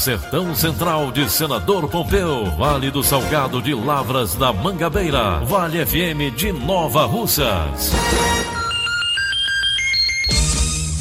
Sertão 0.00 0.54
Central 0.54 1.12
de 1.12 1.28
Senador 1.28 1.86
Pompeu, 1.86 2.46
Vale 2.56 2.90
do 2.90 3.02
Salgado 3.02 3.60
de 3.60 3.74
Lavras 3.74 4.34
da 4.34 4.50
Mangabeira, 4.50 5.40
Vale 5.40 5.84
FM 5.84 6.34
de 6.34 6.50
Nova 6.52 7.04
Russas. 7.04 7.90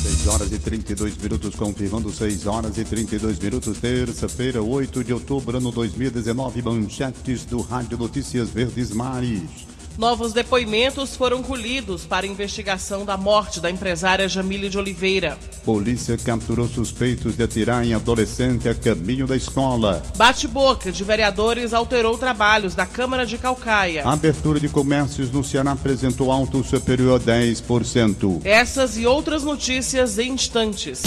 6 0.04 0.28
horas 0.28 0.52
e 0.52 0.60
32 0.60 1.16
minutos, 1.16 1.56
confirmando 1.56 2.12
6 2.12 2.46
horas 2.46 2.78
e 2.78 2.84
32 2.84 3.40
minutos, 3.40 3.78
terça-feira, 3.78 4.62
8 4.62 5.02
de 5.02 5.14
outubro, 5.14 5.56
ano 5.56 5.72
2019, 5.72 6.62
manchetes 6.62 7.45
do 7.45 7.62
Rádio 7.62 7.98
Notícias 7.98 8.50
Verdes 8.50 8.92
Mares. 8.92 9.66
Novos 9.98 10.32
depoimentos 10.32 11.16
foram 11.16 11.44
colhidos 11.44 12.06
para 12.06 12.26
investigação 12.26 13.04
da 13.04 13.18
morte 13.18 13.59
da 13.59 13.70
empresária 13.70 14.30
Jamile 14.30 14.70
de 14.70 14.78
Oliveira. 14.78 15.38
Polícia 15.66 16.18
capturou 16.18 16.68
suspeitos 16.68 17.36
de 17.36 17.44
atirar 17.44 17.86
em 17.86 17.94
adolescente 17.94 18.70
a 18.70 18.73
caminho 18.73 19.28
da 19.28 19.36
escola. 19.36 20.02
Bate-boca 20.16 20.92
de 20.92 21.04
vereadores 21.04 21.73
alterou 21.73 22.17
trabalhos 22.17 22.76
da 22.76 22.86
Câmara 22.86 23.26
de 23.26 23.38
Calcaia. 23.38 24.04
A 24.06 24.14
abertura 24.14 24.60
de 24.60 24.70
comércios 24.70 25.32
no 25.32 25.44
Ceará 25.44 25.72
apresentou 25.72 26.32
alto 26.32 26.64
superior 26.64 27.20
a 27.20 27.23
10%. 27.23 28.42
Essas 28.45 28.98
e 28.98 29.06
outras 29.06 29.44
notícias 29.44 30.17
em 30.17 30.32
instantes. 30.32 31.02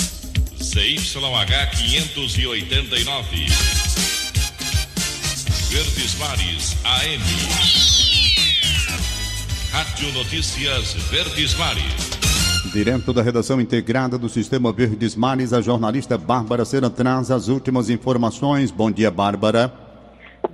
CYH 0.61 1.71
589. 1.77 3.47
Verdes 5.71 6.15
Mares 6.19 6.77
AM. 6.85 8.02
Rádio 9.83 10.13
Notícias 10.13 10.95
Verdes 11.11 11.59
Mares. 11.59 12.73
Direto 12.73 13.13
da 13.13 13.21
redação 13.21 13.61
integrada 13.61 14.17
do 14.17 14.29
Sistema 14.29 14.73
Verdes 14.73 15.17
Mares, 15.17 15.53
a 15.53 15.61
jornalista 15.61 16.17
Bárbara 16.17 16.65
Sena 16.65 16.89
traz 16.89 17.33
as 17.33 17.49
últimas 17.49 17.91
informações. 17.91 18.71
Bom 18.71 18.93
dia, 18.93 19.11
Bárbara. 19.11 19.73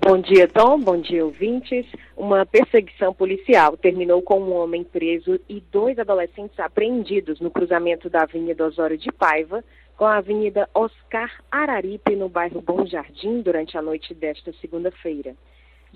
Bom 0.01 0.19
dia, 0.19 0.49
Tom. 0.49 0.81
Bom 0.81 0.99
dia, 0.99 1.27
ouvintes. 1.27 1.85
Uma 2.17 2.47
perseguição 2.47 3.13
policial 3.13 3.77
terminou 3.77 4.23
com 4.23 4.41
um 4.41 4.55
homem 4.55 4.83
preso 4.83 5.39
e 5.47 5.63
dois 5.71 5.99
adolescentes 5.99 6.59
apreendidos 6.59 7.39
no 7.39 7.51
cruzamento 7.51 8.09
da 8.09 8.23
Avenida 8.23 8.65
Osório 8.65 8.97
de 8.97 9.13
Paiva 9.13 9.63
com 9.95 10.07
a 10.07 10.17
Avenida 10.17 10.67
Oscar 10.75 11.31
Araripe, 11.51 12.17
no 12.17 12.31
bairro 12.31 12.63
Bom 12.63 12.87
Jardim, 12.87 13.43
durante 13.43 13.77
a 13.77 13.83
noite 13.83 14.15
desta 14.15 14.55
segunda-feira. 14.59 15.35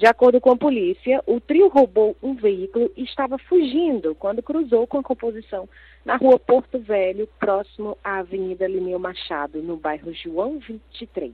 De 0.02 0.08
acordo 0.08 0.40
com 0.40 0.50
a 0.50 0.56
polícia, 0.56 1.22
o 1.28 1.38
trio 1.38 1.68
roubou 1.68 2.16
um 2.20 2.34
veículo 2.34 2.90
e 2.96 3.04
estava 3.04 3.38
fugindo 3.38 4.16
quando 4.16 4.42
cruzou 4.42 4.84
com 4.84 4.98
a 4.98 5.02
composição 5.02 5.68
na 6.04 6.16
rua 6.16 6.40
Porto 6.40 6.80
Velho, 6.80 7.28
próximo 7.38 7.96
à 8.02 8.18
Avenida 8.18 8.66
Lineu 8.66 8.98
Machado, 8.98 9.62
no 9.62 9.76
bairro 9.76 10.12
João 10.12 10.58
23. 10.58 11.32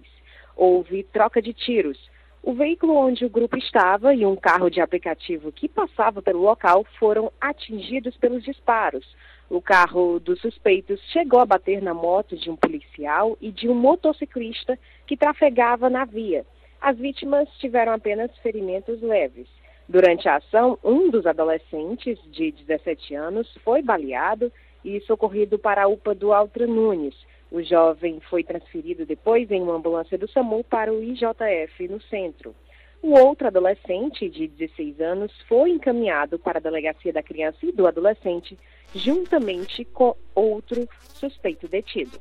Houve 0.54 1.02
troca 1.04 1.40
de 1.40 1.54
tiros. 1.54 1.98
O 2.42 2.52
veículo 2.52 2.94
onde 2.94 3.24
o 3.24 3.30
grupo 3.30 3.56
estava 3.56 4.14
e 4.14 4.26
um 4.26 4.36
carro 4.36 4.68
de 4.68 4.82
aplicativo 4.82 5.50
que 5.50 5.66
passava 5.66 6.20
pelo 6.20 6.42
local 6.42 6.84
foram 6.98 7.32
atingidos 7.40 8.18
pelos 8.18 8.44
disparos. 8.44 9.16
O 9.48 9.62
carro 9.62 10.20
dos 10.20 10.42
suspeitos 10.42 11.00
chegou 11.10 11.40
a 11.40 11.46
bater 11.46 11.80
na 11.80 11.94
moto 11.94 12.36
de 12.36 12.50
um 12.50 12.56
policial 12.56 13.34
e 13.40 13.50
de 13.50 13.66
um 13.66 13.74
motociclista 13.74 14.78
que 15.06 15.16
trafegava 15.16 15.88
na 15.88 16.04
via. 16.04 16.44
As 16.80 16.96
vítimas 16.96 17.48
tiveram 17.58 17.92
apenas 17.92 18.30
ferimentos 18.38 19.00
leves. 19.02 19.48
Durante 19.88 20.28
a 20.28 20.36
ação, 20.36 20.78
um 20.84 21.10
dos 21.10 21.26
adolescentes, 21.26 22.18
de 22.30 22.52
17 22.52 23.14
anos, 23.14 23.52
foi 23.64 23.82
baleado 23.82 24.52
e 24.84 25.00
socorrido 25.00 25.58
para 25.58 25.82
a 25.82 25.88
UPA 25.88 26.14
do 26.14 26.32
Altra 26.32 26.66
Nunes. 26.66 27.16
O 27.50 27.62
jovem 27.62 28.20
foi 28.20 28.44
transferido 28.44 29.04
depois 29.06 29.50
em 29.50 29.62
uma 29.62 29.74
ambulância 29.74 30.16
do 30.16 30.28
SAMU 30.28 30.62
para 30.62 30.92
o 30.92 31.02
IJF 31.02 31.88
no 31.88 32.00
centro. 32.02 32.54
O 33.02 33.18
outro 33.18 33.46
adolescente, 33.46 34.28
de 34.28 34.46
16 34.46 35.00
anos, 35.00 35.32
foi 35.48 35.70
encaminhado 35.70 36.38
para 36.38 36.58
a 36.58 36.62
delegacia 36.62 37.12
da 37.12 37.22
criança 37.22 37.58
e 37.62 37.72
do 37.72 37.86
adolescente, 37.86 38.58
juntamente 38.94 39.84
com 39.84 40.14
outro 40.34 40.88
suspeito 41.14 41.66
detido. 41.66 42.20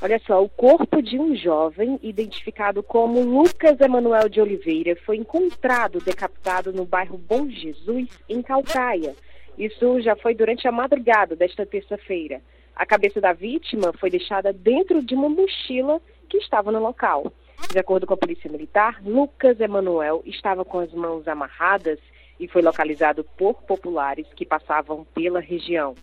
Olha 0.00 0.20
só, 0.26 0.42
o 0.42 0.48
corpo 0.48 1.00
de 1.00 1.18
um 1.18 1.34
jovem 1.36 1.98
identificado 2.02 2.82
como 2.82 3.20
Lucas 3.20 3.80
Emanuel 3.80 4.28
de 4.28 4.40
Oliveira 4.40 4.96
foi 5.04 5.16
encontrado 5.16 6.00
decapitado 6.00 6.72
no 6.72 6.84
bairro 6.84 7.16
Bom 7.16 7.48
Jesus, 7.48 8.08
em 8.28 8.42
Calcaia. 8.42 9.14
Isso 9.56 10.00
já 10.00 10.16
foi 10.16 10.34
durante 10.34 10.66
a 10.66 10.72
madrugada 10.72 11.36
desta 11.36 11.64
terça-feira. 11.64 12.40
A 12.74 12.86
cabeça 12.86 13.20
da 13.20 13.32
vítima 13.32 13.92
foi 13.92 14.10
deixada 14.10 14.52
dentro 14.52 15.02
de 15.02 15.14
uma 15.14 15.28
mochila 15.28 16.00
que 16.28 16.38
estava 16.38 16.72
no 16.72 16.80
local. 16.80 17.32
De 17.70 17.78
acordo 17.78 18.06
com 18.06 18.14
a 18.14 18.16
Polícia 18.16 18.50
Militar, 18.50 19.00
Lucas 19.04 19.60
Emanuel 19.60 20.22
estava 20.24 20.64
com 20.64 20.80
as 20.80 20.92
mãos 20.92 21.28
amarradas 21.28 21.98
e 22.40 22.48
foi 22.48 22.62
localizado 22.62 23.24
por 23.36 23.62
populares 23.62 24.26
que 24.34 24.44
passavam 24.44 25.06
pela 25.14 25.38
região. 25.38 25.94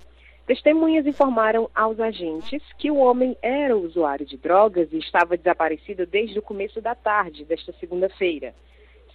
Testemunhas 0.50 1.06
informaram 1.06 1.70
aos 1.76 2.00
agentes 2.00 2.64
que 2.80 2.90
o 2.90 2.96
homem 2.96 3.38
era 3.40 3.78
usuário 3.78 4.26
de 4.26 4.36
drogas 4.36 4.92
e 4.92 4.98
estava 4.98 5.38
desaparecido 5.38 6.08
desde 6.08 6.40
o 6.40 6.42
começo 6.42 6.82
da 6.82 6.96
tarde 6.96 7.46
desta 7.46 7.72
segunda-feira. 7.74 8.56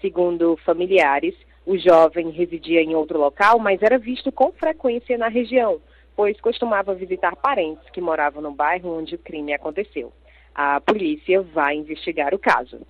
Segundo 0.00 0.56
familiares, 0.64 1.34
o 1.66 1.76
jovem 1.76 2.30
residia 2.30 2.80
em 2.80 2.94
outro 2.94 3.18
local, 3.18 3.58
mas 3.58 3.82
era 3.82 3.98
visto 3.98 4.30
com 4.30 4.52
frequência 4.52 5.18
na 5.18 5.26
região, 5.26 5.80
pois 6.14 6.40
costumava 6.40 6.94
visitar 6.94 7.34
parentes 7.34 7.90
que 7.90 8.00
moravam 8.00 8.40
no 8.40 8.52
bairro 8.52 8.96
onde 8.96 9.16
o 9.16 9.18
crime 9.18 9.52
aconteceu. 9.52 10.12
A 10.54 10.80
polícia 10.80 11.42
vai 11.42 11.74
investigar 11.74 12.32
o 12.32 12.38
caso. 12.38 12.82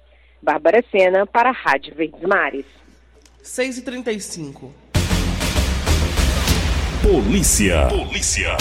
Bárbara 0.43 0.85
Sena 0.91 1.27
para 1.27 1.49
a 1.49 1.53
Rádio 1.53 1.95
Verdes 1.95 2.21
Mares. 2.21 2.67
6h35. 3.43 4.84
Polícia. 7.05 7.87
Polícia. 7.89 8.57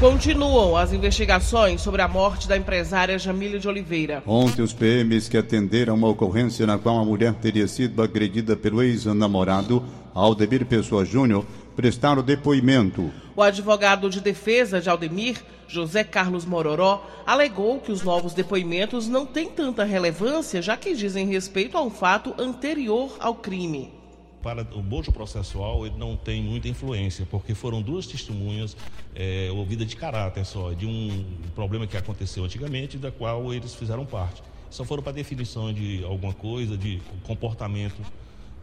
Continuam 0.00 0.76
as 0.76 0.92
investigações 0.92 1.80
sobre 1.80 2.02
a 2.02 2.08
morte 2.08 2.48
da 2.48 2.56
empresária 2.56 3.16
Jamília 3.16 3.60
de 3.60 3.68
Oliveira. 3.68 4.24
Ontem, 4.26 4.60
os 4.60 4.72
PMs 4.72 5.28
que 5.28 5.36
atenderam 5.36 5.94
uma 5.94 6.08
ocorrência 6.08 6.66
na 6.66 6.76
qual 6.76 6.98
a 6.98 7.04
mulher 7.04 7.32
teria 7.34 7.68
sido 7.68 8.02
agredida 8.02 8.56
pelo 8.56 8.82
ex-namorado, 8.82 9.84
Aldemir 10.12 10.66
Pessoa 10.66 11.04
Júnior, 11.04 11.46
prestaram 11.76 12.24
depoimento. 12.24 13.08
O 13.36 13.42
advogado 13.44 14.10
de 14.10 14.20
defesa 14.20 14.80
de 14.80 14.90
Aldemir, 14.90 15.40
José 15.68 16.02
Carlos 16.02 16.44
Mororó, 16.44 17.06
alegou 17.24 17.78
que 17.78 17.92
os 17.92 18.02
novos 18.02 18.34
depoimentos 18.34 19.06
não 19.06 19.24
têm 19.24 19.48
tanta 19.48 19.84
relevância, 19.84 20.60
já 20.60 20.76
que 20.76 20.92
dizem 20.92 21.28
respeito 21.28 21.78
a 21.78 21.82
um 21.82 21.90
fato 21.90 22.34
anterior 22.36 23.16
ao 23.20 23.36
crime 23.36 23.96
para 24.42 24.62
o 24.74 24.82
bojo 24.82 25.12
processual 25.12 25.86
ele 25.86 25.96
não 25.96 26.16
tem 26.16 26.42
muita 26.42 26.68
influência, 26.68 27.26
porque 27.30 27.54
foram 27.54 27.82
duas 27.82 28.06
testemunhas 28.06 28.76
é, 29.14 29.48
ouvidas 29.52 29.86
de 29.86 29.96
caráter 29.96 30.44
só, 30.44 30.72
de 30.72 30.86
um 30.86 31.24
problema 31.54 31.86
que 31.86 31.96
aconteceu 31.96 32.44
antigamente, 32.44 32.96
da 32.98 33.10
qual 33.10 33.52
eles 33.52 33.74
fizeram 33.74 34.06
parte. 34.06 34.42
Só 34.70 34.84
foram 34.84 35.02
para 35.02 35.12
definição 35.12 35.72
de 35.72 36.04
alguma 36.04 36.32
coisa, 36.32 36.76
de 36.76 37.00
comportamento 37.24 38.00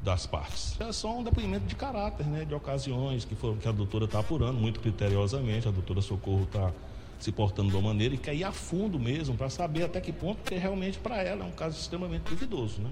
das 0.04 0.28
partes. 0.28 0.80
É 0.80 0.92
só 0.92 1.18
um 1.18 1.24
depoimento 1.24 1.66
de 1.66 1.76
caráter, 1.76 2.26
né, 2.28 2.46
de 2.46 2.54
ocasiões 2.54 3.26
que, 3.26 3.36
foram, 3.36 3.58
que 3.58 3.68
a 3.68 3.72
doutora 3.72 4.06
está 4.06 4.20
apurando 4.20 4.60
muito 4.60 4.80
criteriosamente, 4.80 5.68
a 5.68 5.72
doutora 5.72 6.02
Socorro 6.02 6.44
está 6.44 6.72
se 7.20 7.32
portando 7.32 7.70
de 7.70 7.76
uma 7.76 7.90
maneira 7.90 8.14
e 8.14 8.18
quer 8.18 8.36
ir 8.36 8.44
a 8.44 8.52
fundo 8.52 9.00
mesmo 9.00 9.36
para 9.36 9.50
saber 9.50 9.84
até 9.84 10.00
que 10.00 10.12
ponto, 10.12 10.38
porque 10.38 10.56
realmente 10.56 11.00
para 11.00 11.24
ela 11.24 11.44
é 11.44 11.48
um 11.48 11.52
caso 11.52 11.80
extremamente 11.80 12.24
duvidoso, 12.24 12.82
né? 12.82 12.92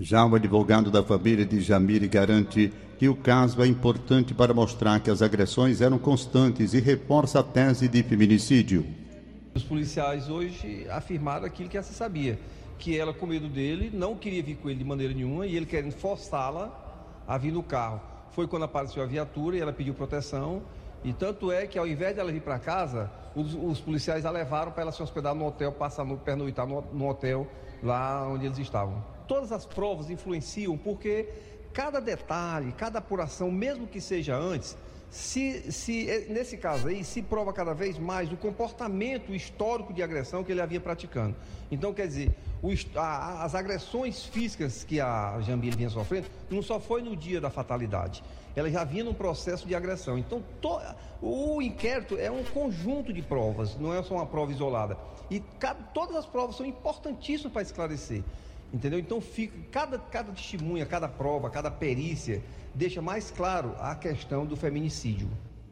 Já 0.00 0.24
o 0.24 0.34
advogado 0.34 0.90
da 0.90 1.02
família 1.02 1.44
de 1.44 1.60
Jamile 1.60 2.08
garante 2.08 2.72
que 2.98 3.08
o 3.08 3.14
caso 3.14 3.62
é 3.62 3.66
importante 3.66 4.32
para 4.32 4.54
mostrar 4.54 5.00
que 5.00 5.10
as 5.10 5.20
agressões 5.20 5.80
eram 5.80 5.98
constantes 5.98 6.72
e 6.72 6.80
reforça 6.80 7.40
a 7.40 7.42
tese 7.42 7.88
de 7.88 8.02
feminicídio. 8.02 8.86
Os 9.54 9.62
policiais 9.62 10.30
hoje 10.30 10.86
afirmaram 10.88 11.44
aquilo 11.44 11.68
que 11.68 11.80
se 11.82 11.92
sabia, 11.92 12.38
que 12.78 12.98
ela, 12.98 13.12
com 13.12 13.26
medo 13.26 13.48
dele, 13.48 13.90
não 13.92 14.16
queria 14.16 14.42
vir 14.42 14.56
com 14.56 14.70
ele 14.70 14.78
de 14.78 14.84
maneira 14.84 15.12
nenhuma 15.12 15.46
e 15.46 15.56
ele 15.56 15.66
querendo 15.66 15.92
forçá-la 15.92 16.72
a 17.28 17.36
vir 17.36 17.52
no 17.52 17.62
carro. 17.62 18.00
Foi 18.30 18.48
quando 18.48 18.62
apareceu 18.62 19.02
a 19.02 19.06
viatura 19.06 19.56
e 19.56 19.60
ela 19.60 19.72
pediu 19.72 19.92
proteção. 19.92 20.62
E 21.04 21.12
tanto 21.12 21.50
é 21.50 21.66
que 21.66 21.78
ao 21.78 21.86
invés 21.86 22.14
dela 22.14 22.30
vir 22.30 22.42
para 22.42 22.58
casa, 22.58 23.10
os, 23.34 23.54
os, 23.54 23.80
policiais 23.80 24.24
a 24.24 24.30
levaram 24.30 24.70
para 24.70 24.82
ela 24.82 24.92
se 24.92 25.02
hospedar 25.02 25.34
no 25.34 25.46
hotel, 25.46 25.72
passar 25.72 26.04
no 26.04 26.16
pernoitar 26.16 26.66
no, 26.66 26.82
no 26.92 27.08
hotel 27.08 27.46
lá 27.82 28.28
onde 28.28 28.46
eles 28.46 28.58
estavam. 28.58 29.04
Todas 29.26 29.50
as 29.50 29.64
provas 29.64 30.10
influenciam 30.10 30.76
porque 30.76 31.28
cada 31.72 32.00
detalhe, 32.00 32.72
cada 32.72 32.98
apuração, 32.98 33.50
mesmo 33.50 33.86
que 33.86 34.00
seja 34.00 34.36
antes, 34.36 34.76
se, 35.12 35.70
se, 35.70 36.08
é, 36.08 36.26
nesse 36.28 36.56
caso 36.56 36.88
aí, 36.88 37.04
se 37.04 37.20
prova 37.20 37.52
cada 37.52 37.74
vez 37.74 37.98
mais 37.98 38.32
o 38.32 38.36
comportamento 38.36 39.34
histórico 39.34 39.92
de 39.92 40.02
agressão 40.02 40.42
que 40.42 40.50
ele 40.50 40.60
havia 40.60 40.80
praticando. 40.80 41.36
Então, 41.70 41.92
quer 41.92 42.06
dizer, 42.06 42.34
o, 42.62 42.70
a, 42.98 43.44
as 43.44 43.54
agressões 43.54 44.24
físicas 44.24 44.84
que 44.84 45.00
a 45.00 45.38
Jamile 45.42 45.76
vinha 45.76 45.90
sofrendo 45.90 46.28
não 46.50 46.62
só 46.62 46.80
foi 46.80 47.02
no 47.02 47.14
dia 47.14 47.42
da 47.42 47.50
fatalidade, 47.50 48.24
ela 48.54 48.70
já 48.70 48.84
vinha 48.84 49.04
num 49.04 49.14
processo 49.14 49.66
de 49.66 49.74
agressão. 49.74 50.18
Então, 50.18 50.42
to, 50.60 50.80
o 51.20 51.60
inquérito 51.62 52.16
é 52.18 52.30
um 52.30 52.44
conjunto 52.44 53.12
de 53.12 53.22
provas, 53.22 53.76
não 53.78 53.94
é 53.94 54.02
só 54.02 54.14
uma 54.14 54.26
prova 54.26 54.52
isolada. 54.52 54.96
E 55.30 55.40
cada, 55.58 55.82
todas 55.94 56.16
as 56.16 56.26
provas 56.26 56.56
são 56.56 56.66
importantíssimas 56.66 57.52
para 57.52 57.62
esclarecer. 57.62 58.22
Entendeu? 58.72 58.98
Então, 58.98 59.20
fica, 59.20 59.56
cada, 59.70 59.98
cada 59.98 60.32
testemunha, 60.32 60.86
cada 60.86 61.08
prova, 61.08 61.50
cada 61.50 61.70
perícia 61.70 62.42
deixa 62.74 63.02
mais 63.02 63.30
claro 63.30 63.74
a 63.78 63.94
questão 63.94 64.46
do 64.46 64.56
feminicídio. 64.56 65.28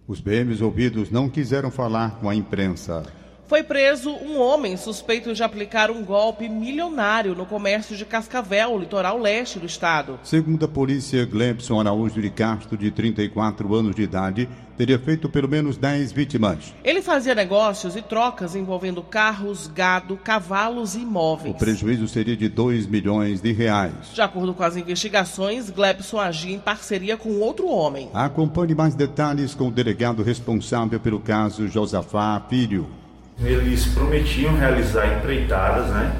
Os 0.06 0.20
BMs 0.20 0.62
ouvidos 0.62 1.10
não 1.10 1.28
quiseram 1.28 1.70
falar 1.70 2.18
com 2.20 2.28
a 2.28 2.34
imprensa. 2.34 3.04
Foi 3.50 3.64
preso 3.64 4.12
um 4.12 4.38
homem 4.41 4.76
suspeito 4.76 5.35
de 5.35 5.43
aplicar 5.43 5.91
um 5.91 6.05
golpe 6.05 6.49
milionário 6.49 7.35
no 7.35 7.44
comércio 7.44 7.97
de 7.97 8.05
Cascavel, 8.05 8.79
litoral 8.79 9.19
leste 9.19 9.58
do 9.58 9.67
estado. 9.67 10.20
Segundo 10.23 10.67
a 10.67 10.69
polícia, 10.69 11.26
Glebson 11.26 11.81
Araújo 11.81 12.23
de 12.23 12.31
Castro, 12.31 12.79
de 12.79 12.93
34 12.93 13.75
anos 13.75 13.97
de 13.97 14.02
idade, 14.02 14.49
teria 14.76 15.00
feito 15.00 15.29
pelo 15.29 15.49
menos 15.49 15.76
10 15.76 16.12
vítimas. 16.12 16.73
Ele 16.85 17.02
fazia 17.02 17.35
negócios 17.35 17.97
e 17.97 18.02
trocas 18.02 18.55
envolvendo 18.55 19.02
carros, 19.02 19.67
gado, 19.67 20.17
cavalos 20.17 20.94
e 20.94 21.00
imóveis. 21.00 21.52
O 21.52 21.58
prejuízo 21.58 22.06
seria 22.06 22.37
de 22.37 22.49
2 22.49 22.87
milhões 22.87 23.41
de 23.41 23.50
reais. 23.50 24.14
De 24.14 24.23
acordo 24.23 24.55
com 24.55 24.62
as 24.62 24.76
investigações, 24.76 25.70
Glebson 25.70 26.20
agia 26.20 26.55
em 26.55 26.61
parceria 26.61 27.17
com 27.17 27.41
outro 27.41 27.67
homem. 27.67 28.11
Acompanhe 28.14 28.76
mais 28.76 28.94
detalhes 28.94 29.56
com 29.56 29.67
o 29.67 29.73
delegado 29.73 30.23
responsável 30.23 31.00
pelo 31.00 31.19
caso, 31.19 31.67
Josafá 31.67 32.41
Filho 32.49 33.00
eles 33.42 33.87
prometiam 33.87 34.54
realizar 34.56 35.06
empreitadas, 35.19 35.87
né? 35.87 36.12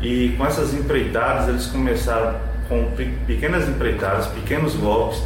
E 0.00 0.34
com 0.36 0.46
essas 0.46 0.74
empreitadas 0.74 1.48
eles 1.48 1.66
começaram 1.66 2.36
com 2.68 2.90
pequenas 3.26 3.68
empreitadas, 3.68 4.26
pequenos 4.28 4.74
golpes, 4.74 5.22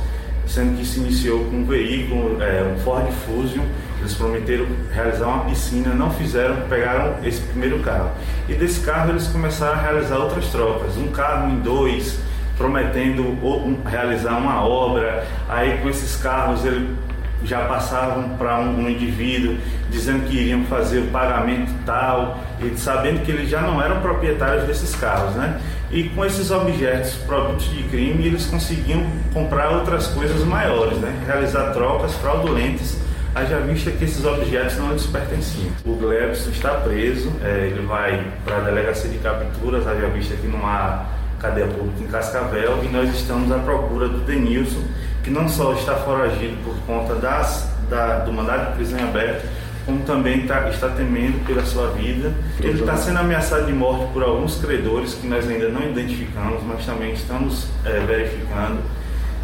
sendo 0.47 0.77
que 0.77 0.85
se 0.85 1.01
iniciou 1.01 1.45
com 1.45 1.59
um 1.59 1.65
veículo, 1.65 2.43
é, 2.43 2.63
um 2.63 2.79
Ford 2.81 3.07
Fusion. 3.25 3.65
Eles 4.01 4.15
prometeram 4.15 4.67
realizar 4.93 5.27
uma 5.27 5.45
piscina, 5.45 5.95
não 5.95 6.11
fizeram, 6.11 6.57
pegaram 6.69 7.17
esse 7.25 7.41
primeiro 7.41 7.81
carro. 7.81 8.11
E 8.49 8.55
desse 8.55 8.81
carro 8.81 9.11
eles 9.11 9.27
começaram 9.29 9.79
a 9.79 9.83
realizar 9.83 10.19
outras 10.19 10.47
trocas, 10.47 10.97
um 10.97 11.09
carro 11.09 11.51
em 11.51 11.61
dois, 11.61 12.19
prometendo 12.57 13.37
realizar 13.85 14.37
uma 14.37 14.65
obra. 14.65 15.27
Aí 15.49 15.79
com 15.79 15.89
esses 15.89 16.17
carros 16.17 16.65
ele 16.65 16.97
já 17.45 17.67
passavam 17.67 18.31
para 18.31 18.61
um, 18.61 18.85
um, 18.85 18.91
indivíduo 18.91 19.57
dizendo 19.91 20.27
que 20.29 20.37
iriam 20.37 20.65
fazer 20.65 21.01
o 21.01 21.07
pagamento 21.09 21.73
tal, 21.85 22.41
e 22.61 22.77
sabendo 22.77 23.25
que 23.25 23.31
eles 23.31 23.49
já 23.49 23.61
não 23.61 23.81
eram 23.81 24.01
proprietários 24.01 24.65
desses 24.65 24.95
carros, 24.95 25.35
né? 25.35 25.61
E 25.91 26.05
com 26.09 26.25
esses 26.25 26.51
objetos, 26.51 27.15
produtos 27.27 27.71
de 27.71 27.85
crime, 27.85 28.27
eles 28.27 28.47
conseguiam 28.47 29.07
comprar 29.33 29.71
outras 29.71 30.09
coisas 30.09 30.43
maiores, 30.45 30.99
né? 30.99 31.23
Realizar 31.27 31.73
trocas 31.73 32.15
fraudulentas, 32.15 32.99
haja 33.35 33.59
vista 33.61 33.91
que 33.91 34.05
esses 34.05 34.25
objetos 34.25 34.77
não 34.79 34.93
lhes 34.93 35.07
pertenciam. 35.07 35.71
O 35.85 35.95
Glebson 35.95 36.51
está 36.51 36.71
preso, 36.71 37.31
é, 37.45 37.69
ele 37.71 37.87
vai 37.87 38.27
para 38.45 38.57
a 38.57 38.61
delegacia 38.61 39.11
de 39.11 39.19
capturas, 39.19 39.87
haja 39.87 40.09
vista 40.09 40.35
que 40.35 40.49
não 40.49 40.67
há 40.67 41.05
cadeia 41.39 41.67
pública 41.67 42.03
em 42.03 42.07
Cascavel, 42.07 42.83
e 42.83 42.89
nós 42.89 43.15
estamos 43.15 43.53
à 43.53 43.59
procura 43.59 44.09
do 44.09 44.19
Denilson, 44.21 44.83
que 45.27 45.31
não 45.33 45.49
só 45.49 45.73
está 45.73 45.97
foragido 45.97 46.57
por 46.63 46.77
conta 46.87 47.17
das, 47.17 47.69
da, 47.91 48.21
do 48.21 48.33
mandado 48.33 48.71
de 48.71 48.77
prisão 48.77 49.01
aberto, 49.01 49.45
como 49.85 50.05
também 50.05 50.47
tá, 50.47 50.69
está 50.69 50.89
temendo 50.91 51.45
pela 51.45 51.67
sua 51.67 51.89
vida. 51.89 52.33
Ele 52.61 52.79
está 52.79 52.97
sendo 52.97 53.19
ameaçado 53.19 53.67
de 53.67 53.73
morte 53.73 54.13
por 54.13 54.23
alguns 54.23 54.57
credores 54.59 55.15
que 55.15 55.27
nós 55.27 55.49
ainda 55.49 55.69
não 55.69 55.83
identificamos, 55.83 56.63
mas 56.63 56.87
também 56.87 57.13
estamos 57.13 57.67
é, 57.85 57.99
verificando 58.07 58.81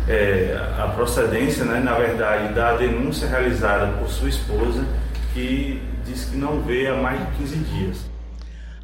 é, 0.08 0.56
a 0.78 0.86
procedência, 0.86 1.64
né, 1.64 1.80
na 1.80 1.94
verdade, 1.94 2.54
da 2.54 2.76
denúncia 2.76 3.26
realizada 3.26 3.88
por 3.98 4.08
sua 4.08 4.28
esposa, 4.28 4.84
que 5.34 5.82
diz 6.06 6.26
que 6.26 6.36
não 6.36 6.60
vê 6.60 6.86
há 6.86 6.94
mais 6.94 7.18
de 7.18 7.26
15 7.38 7.56
dias. 7.56 8.11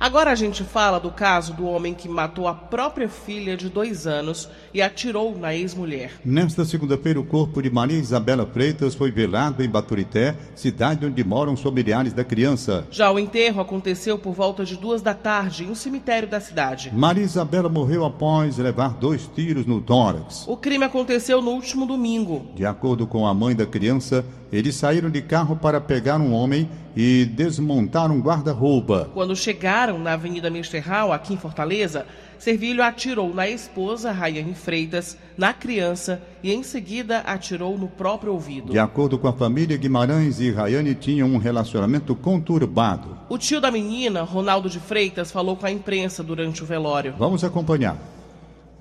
Agora 0.01 0.31
a 0.31 0.35
gente 0.37 0.63
fala 0.63 1.01
do 1.01 1.11
caso 1.11 1.53
do 1.53 1.67
homem 1.67 1.93
que 1.93 2.09
matou 2.09 2.47
a 2.47 2.55
própria 2.55 3.09
filha 3.09 3.57
de 3.57 3.69
dois 3.69 4.07
anos 4.07 4.49
e 4.73 4.81
atirou 4.81 5.37
na 5.37 5.53
ex-mulher. 5.53 6.13
Nesta 6.25 6.65
segunda-feira, 6.65 7.19
o 7.19 7.25
corpo 7.25 7.61
de 7.61 7.69
Maria 7.69 7.99
Isabela 7.99 8.47
Freitas 8.47 8.95
foi 8.95 9.11
velado 9.11 9.61
em 9.61 9.69
Baturité, 9.69 10.37
cidade 10.55 11.05
onde 11.05 11.25
moram 11.25 11.55
os 11.55 11.61
familiares 11.61 12.13
da 12.13 12.23
criança. 12.23 12.87
Já 12.93 13.11
o 13.11 13.19
enterro 13.19 13.61
aconteceu 13.61 14.17
por 14.17 14.33
volta 14.33 14.65
de 14.65 14.77
duas 14.77 15.03
da 15.03 15.15
tarde 15.15 15.65
em 15.65 15.71
um 15.71 15.75
cemitério 15.75 16.29
da 16.29 16.39
cidade. 16.39 16.93
Maria 16.95 17.25
Isabela 17.25 17.69
morreu 17.69 18.05
após 18.05 18.57
levar 18.57 18.95
dois 18.95 19.29
tiros 19.35 19.67
no 19.67 19.81
tórax. 19.81 20.45
O 20.47 20.57
crime 20.57 20.85
aconteceu 20.85 21.43
no 21.43 21.51
último 21.51 21.85
domingo. 21.85 22.47
De 22.55 22.65
acordo 22.65 23.05
com 23.05 23.27
a 23.27 23.35
mãe 23.35 23.57
da 23.57 23.67
criança, 23.67 24.25
eles 24.53 24.75
saíram 24.75 25.11
de 25.11 25.21
carro 25.23 25.57
para 25.57 25.81
pegar 25.81 26.19
um 26.19 26.33
homem 26.33 26.69
e 26.97 27.25
desmontar 27.25 28.11
um 28.11 28.21
guarda-roupa. 28.21 29.11
Quando 29.15 29.37
chegaram 29.37 29.99
na 29.99 30.15
Avenida 30.15 30.51
Misterral, 30.51 31.13
aqui 31.13 31.35
em 31.35 31.37
Fortaleza, 31.37 32.07
Servilho 32.39 32.85
atirou 32.85 33.35
na 33.35 33.49
esposa, 33.49 34.13
Rayane 34.13 34.55
Freitas, 34.55 35.19
na 35.37 35.53
criança 35.53 36.23
e 36.41 36.53
em 36.53 36.63
seguida 36.63 37.19
atirou 37.21 37.77
no 37.77 37.89
próprio 37.89 38.33
ouvido. 38.33 38.73
De 38.73 38.79
acordo 38.79 39.19
com 39.19 39.27
a 39.27 39.33
família, 39.33 39.77
Guimarães 39.77 40.41
e 40.41 40.51
Rayane 40.53 40.95
tinham 40.95 41.29
um 41.29 41.37
relacionamento 41.37 42.15
conturbado. 42.15 43.19
O 43.29 43.37
tio 43.37 43.61
da 43.61 43.73
menina, 43.73 44.23
Ronaldo 44.23 44.71
de 44.71 44.79
Freitas, 44.79 45.33
falou 45.33 45.57
com 45.57 45.67
a 45.67 45.71
imprensa 45.71 46.23
durante 46.23 46.63
o 46.63 46.67
velório. 46.67 47.15
Vamos 47.19 47.43
acompanhar. 47.43 47.99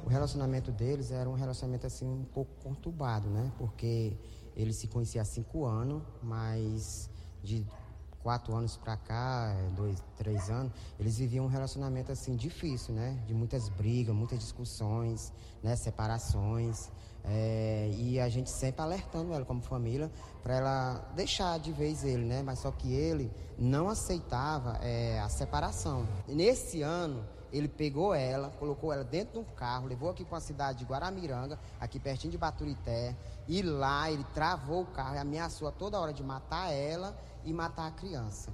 O 0.05 0.09
relacionamento 0.09 0.71
deles 0.71 1.11
era 1.11 1.27
um 1.27 1.33
relacionamento 1.33 1.87
assim 1.87 2.05
um 2.05 2.23
pouco 2.33 2.51
conturbado, 2.63 3.27
né? 3.27 3.51
Porque 3.57 4.13
ele 4.57 4.73
se 4.73 4.87
conhecia 4.87 5.21
há 5.21 5.25
cinco 5.25 5.65
anos, 5.65 6.01
mas 6.21 7.09
de 7.43 7.65
quatro 8.23 8.55
anos 8.55 8.75
para 8.75 8.97
cá, 8.97 9.55
é, 9.55 9.69
dois, 9.75 10.03
três 10.17 10.49
anos, 10.49 10.73
eles 10.99 11.17
viviam 11.17 11.45
um 11.45 11.47
relacionamento 11.47 12.11
assim 12.11 12.35
difícil, 12.35 12.93
né? 12.93 13.23
De 13.27 13.33
muitas 13.33 13.69
brigas, 13.69 14.13
muitas 14.15 14.39
discussões, 14.39 15.31
né? 15.61 15.75
Separações. 15.75 16.91
É, 17.29 17.91
e 17.97 18.19
a 18.19 18.29
gente 18.29 18.49
sempre 18.49 18.81
alertando 18.81 19.33
ela 19.33 19.43
como 19.43 19.61
família 19.61 20.09
para 20.41 20.55
ela 20.55 21.11
deixar 21.13 21.59
de 21.59 21.73
vez 21.73 22.03
ele, 22.03 22.23
né? 22.23 22.41
Mas 22.41 22.59
só 22.59 22.71
que 22.71 22.93
ele 22.93 23.29
não 23.57 23.89
aceitava 23.89 24.77
é, 24.81 25.19
a 25.19 25.27
separação. 25.27 26.07
Nesse 26.27 26.81
ano 26.81 27.25
ele 27.51 27.67
pegou 27.67 28.13
ela, 28.13 28.49
colocou 28.51 28.91
ela 28.91 29.03
dentro 29.03 29.33
de 29.33 29.39
um 29.39 29.55
carro, 29.55 29.87
levou 29.87 30.09
aqui 30.09 30.23
para 30.23 30.37
a 30.37 30.41
cidade 30.41 30.79
de 30.79 30.85
Guaramiranga, 30.85 31.59
aqui 31.79 31.99
pertinho 31.99 32.31
de 32.31 32.37
Baturité, 32.37 33.15
e 33.47 33.61
lá 33.61 34.11
ele 34.11 34.25
travou 34.33 34.81
o 34.81 34.85
carro 34.85 35.15
e 35.15 35.17
ameaçou 35.17 35.67
a 35.67 35.71
toda 35.71 35.99
hora 35.99 36.13
de 36.13 36.23
matar 36.23 36.71
ela 36.71 37.17
e 37.43 37.53
matar 37.53 37.87
a 37.87 37.91
criança. 37.91 38.51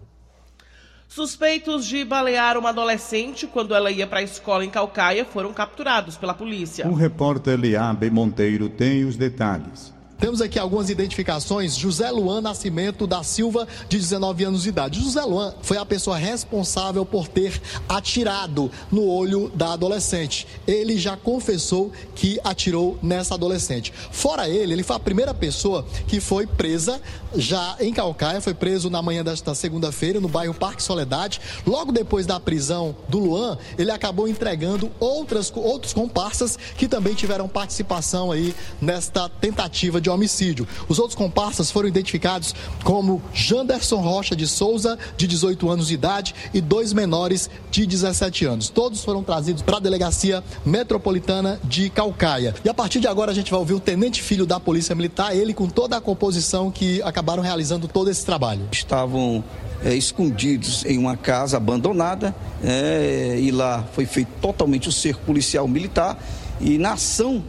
Suspeitos 1.13 1.86
de 1.86 2.03
balear 2.03 2.58
uma 2.58 2.70
adolescente 2.70 3.46
quando 3.46 3.75
ela 3.75 3.91
ia 3.91 4.08
para 4.08 4.17
a 4.17 4.24
escola 4.24 4.65
em 4.65 4.70
Calcaia 4.72 5.24
foram 5.24 5.53
capturados 5.53 6.17
pela 6.17 6.34
polícia. 6.34 6.88
O 6.88 6.96
repórter 6.96 7.55
Liabe 7.55 8.10
Monteiro 8.10 8.67
tem 8.67 9.05
os 9.05 9.15
detalhes. 9.15 9.93
Temos 10.20 10.41
aqui 10.41 10.58
algumas 10.58 10.89
identificações. 10.89 11.75
José 11.75 12.10
Luan 12.10 12.41
Nascimento 12.41 13.05
da 13.05 13.24
Silva, 13.24 13.67
de 13.89 13.98
19 13.98 14.46
anos 14.46 14.63
de 14.63 14.70
idade. 14.70 15.01
José 15.01 15.22
Luan 15.22 15.53
foi 15.62 15.77
a 15.77 15.86
pessoa 15.86 16.17
responsável 16.17 17.05
por 17.05 17.27
ter 17.27 17.62
atirado 17.89 18.72
no 18.91 19.05
olho 19.05 19.51
da 19.53 19.74
adolescente. 19.74 20.48
Ele 20.65 20.98
já 20.98 21.17
confessou 21.17 21.91
que 22.15 22.39
atirou 22.43 22.98
nessa 23.01 23.34
adolescente. 23.34 23.93
Fora 24.12 24.48
ele, 24.48 24.74
ele 24.74 24.84
foi 24.84 24.96
a 24.96 25.00
primeira 25.00 25.34
pessoa 25.34 25.86
que 26.08 26.20
foi 26.20 26.48
presa 26.48 27.01
já 27.36 27.75
em 27.79 27.91
Calcaia, 27.91 28.39
foi 28.39 28.53
preso 28.53 28.89
na 28.89 29.01
manhã 29.01 29.24
desta 29.24 29.53
segunda-feira 29.55 30.20
no 30.20 30.27
bairro 30.27 30.53
Parque 30.53 30.84
Soledade. 30.84 31.41
Logo 31.65 31.91
depois 31.91 32.25
da 32.25 32.39
prisão 32.39 32.96
do 33.10 33.20
Luan, 33.20 33.58
ele 33.77 33.91
acabou 33.91 34.27
entregando 34.27 34.91
outras, 35.00 35.51
outros 35.53 35.93
comparsas 35.93 36.58
que 36.77 36.88
também 36.88 37.13
tiveram 37.13 37.48
participação 37.48 38.32
aí 38.32 38.55
nesta 38.79 39.27
tentativa 39.27 40.00
de 40.00 40.03
homicídio. 40.10 40.68
Os 40.88 41.00
outros 41.00 41.16
comparsas 41.16 41.72
foram 41.72 41.88
identificados 41.88 42.54
como 42.84 43.22
Janderson 43.34 43.98
Rocha 43.98 44.36
de 44.36 44.48
Souza, 44.48 44.98
de 45.18 45.28
18 45.28 45.70
anos 45.70 45.88
de 45.88 45.94
idade, 45.94 46.36
e 46.54 46.62
dois 46.62 46.94
menores 46.94 47.50
de 47.72 47.86
17 47.86 48.46
anos. 48.46 48.70
Todos 48.70 49.04
foram 49.04 49.24
trazidos 49.24 49.62
para 49.62 49.78
a 49.78 49.80
delegacia 49.80 50.44
metropolitana 50.66 51.60
de 51.64 51.90
Calcaia. 51.90 52.54
E 52.64 52.70
a 52.70 52.74
partir 52.74 53.00
de 53.00 53.08
agora 53.08 53.32
a 53.32 53.36
gente 53.36 53.52
vai 53.52 53.60
ouvir 53.60 53.74
o 53.74 53.80
tenente 53.80 54.22
filho 54.22 54.46
da 54.46 54.60
Polícia 54.60 54.96
Militar, 54.96 55.36
ele 55.36 55.54
com 55.54 55.68
toda 55.68 55.98
a 55.98 56.02
composição 56.02 56.72
que 56.72 57.02
acabaram 57.02 57.44
realizando 57.44 57.88
todo 57.88 58.10
esse 58.10 58.26
trabalho. 58.26 58.68
Estavam 58.72 59.44
é, 59.84 59.94
escondidos 59.94 60.86
em 60.86 60.98
uma 60.98 61.18
casa 61.18 61.58
abandonada 61.58 62.36
é, 62.64 63.38
e 63.40 63.52
lá 63.52 63.84
foi 63.94 64.06
feito 64.06 64.30
totalmente 64.42 64.88
o 64.88 64.92
cerco 64.92 65.22
policial 65.26 65.68
militar 65.68 66.18
e 66.62 66.78
na 66.78 66.94
ação 66.94 67.44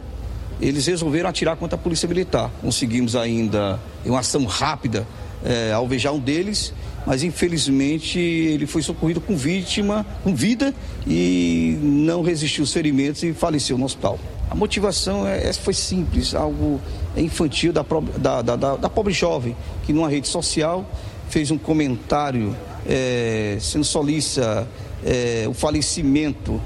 eles 0.61 0.85
resolveram 0.85 1.29
atirar 1.29 1.55
contra 1.55 1.75
a 1.75 1.79
polícia 1.79 2.07
militar. 2.07 2.51
Conseguimos 2.61 3.15
ainda 3.15 3.79
uma 4.05 4.19
ação 4.19 4.45
rápida 4.45 5.05
é, 5.43 5.71
alvejar 5.71 6.13
um 6.13 6.19
deles, 6.19 6.73
mas 7.05 7.23
infelizmente 7.23 8.17
ele 8.19 8.65
foi 8.65 8.81
socorrido 8.81 9.21
com 9.21 9.35
vítima, 9.35 10.05
com 10.23 10.33
vida 10.33 10.73
e 11.05 11.77
não 11.81 12.21
resistiu 12.23 12.63
aos 12.63 12.73
ferimentos 12.73 13.21
e 13.23 13.33
faleceu 13.33 13.77
no 13.77 13.85
hospital. 13.85 14.19
A 14.49 14.55
motivação 14.55 15.27
é, 15.27 15.51
foi 15.53 15.73
simples, 15.73 16.33
algo 16.33 16.79
infantil 17.17 17.71
da, 17.71 17.83
da, 18.17 18.41
da, 18.41 18.75
da, 18.75 18.89
pobre 18.89 19.13
jovem 19.13 19.55
que 19.85 19.93
numa 19.93 20.09
rede 20.09 20.27
social 20.27 20.89
fez 21.29 21.51
um 21.51 21.57
comentário 21.57 22.55
é, 22.87 23.57
sendo 23.59 23.83
solícita 23.83 24.67
é, 25.03 25.45
o 25.47 25.53
falecimento 25.53 26.61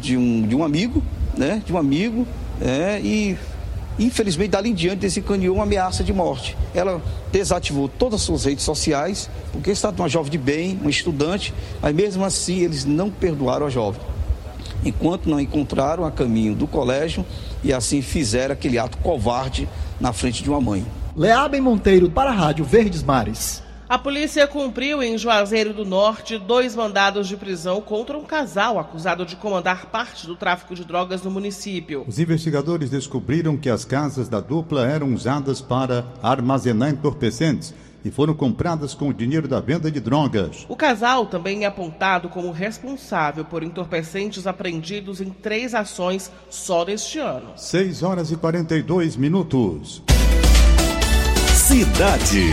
de 0.00 0.16
um, 0.16 0.46
de 0.46 0.54
um 0.54 0.64
amigo, 0.64 1.02
né, 1.36 1.62
de 1.64 1.72
um 1.72 1.78
amigo 1.78 2.26
é, 2.64 2.98
e 3.00 3.36
infelizmente 3.98 4.50
dali 4.50 4.70
em 4.70 4.74
diante 4.74 5.00
desencadeou 5.00 5.56
uma 5.56 5.64
ameaça 5.64 6.02
de 6.02 6.12
morte. 6.12 6.56
Ela 6.74 7.00
desativou 7.30 7.88
todas 7.88 8.20
as 8.20 8.26
suas 8.26 8.44
redes 8.46 8.64
sociais, 8.64 9.28
porque 9.52 9.70
está 9.70 9.90
uma 9.90 10.08
jovem 10.08 10.32
de 10.32 10.38
bem, 10.38 10.78
uma 10.80 10.90
estudante, 10.90 11.52
mas 11.80 11.94
mesmo 11.94 12.24
assim 12.24 12.60
eles 12.60 12.84
não 12.84 13.10
perdoaram 13.10 13.66
a 13.66 13.70
jovem. 13.70 14.00
Enquanto 14.84 15.28
não 15.28 15.38
encontraram 15.38 16.04
a 16.04 16.10
caminho 16.10 16.54
do 16.54 16.66
colégio 16.66 17.24
e 17.62 17.72
assim 17.72 18.02
fizeram 18.02 18.54
aquele 18.54 18.78
ato 18.78 18.98
covarde 18.98 19.68
na 20.00 20.12
frente 20.12 20.42
de 20.42 20.50
uma 20.50 20.60
mãe. 20.60 20.84
Leabem 21.16 21.60
Monteiro 21.60 22.10
para 22.10 22.30
a 22.30 22.34
Rádio 22.34 22.64
Verdes 22.64 23.02
Mares. 23.02 23.63
A 23.86 23.98
polícia 23.98 24.46
cumpriu 24.46 25.02
em 25.02 25.18
Juazeiro 25.18 25.74
do 25.74 25.84
Norte 25.84 26.38
dois 26.38 26.74
mandados 26.74 27.28
de 27.28 27.36
prisão 27.36 27.82
contra 27.82 28.16
um 28.16 28.24
casal 28.24 28.78
acusado 28.78 29.26
de 29.26 29.36
comandar 29.36 29.86
parte 29.86 30.26
do 30.26 30.34
tráfico 30.34 30.74
de 30.74 30.84
drogas 30.84 31.22
no 31.22 31.30
município. 31.30 32.02
Os 32.08 32.18
investigadores 32.18 32.88
descobriram 32.88 33.58
que 33.58 33.68
as 33.68 33.84
casas 33.84 34.26
da 34.26 34.40
dupla 34.40 34.86
eram 34.86 35.12
usadas 35.12 35.60
para 35.60 36.06
armazenar 36.22 36.90
entorpecentes 36.90 37.74
e 38.02 38.10
foram 38.10 38.32
compradas 38.32 38.94
com 38.94 39.08
o 39.08 39.14
dinheiro 39.14 39.46
da 39.46 39.60
venda 39.60 39.90
de 39.90 40.00
drogas. 40.00 40.64
O 40.66 40.76
casal 40.76 41.26
também 41.26 41.64
é 41.64 41.66
apontado 41.66 42.30
como 42.30 42.50
responsável 42.52 43.44
por 43.44 43.62
entorpecentes 43.62 44.46
apreendidos 44.46 45.20
em 45.20 45.28
três 45.28 45.74
ações 45.74 46.32
só 46.48 46.86
neste 46.86 47.18
ano. 47.18 47.52
6 47.54 48.02
horas 48.02 48.30
e 48.30 48.36
42 48.36 49.16
minutos. 49.16 50.02
Cidade. 51.54 52.50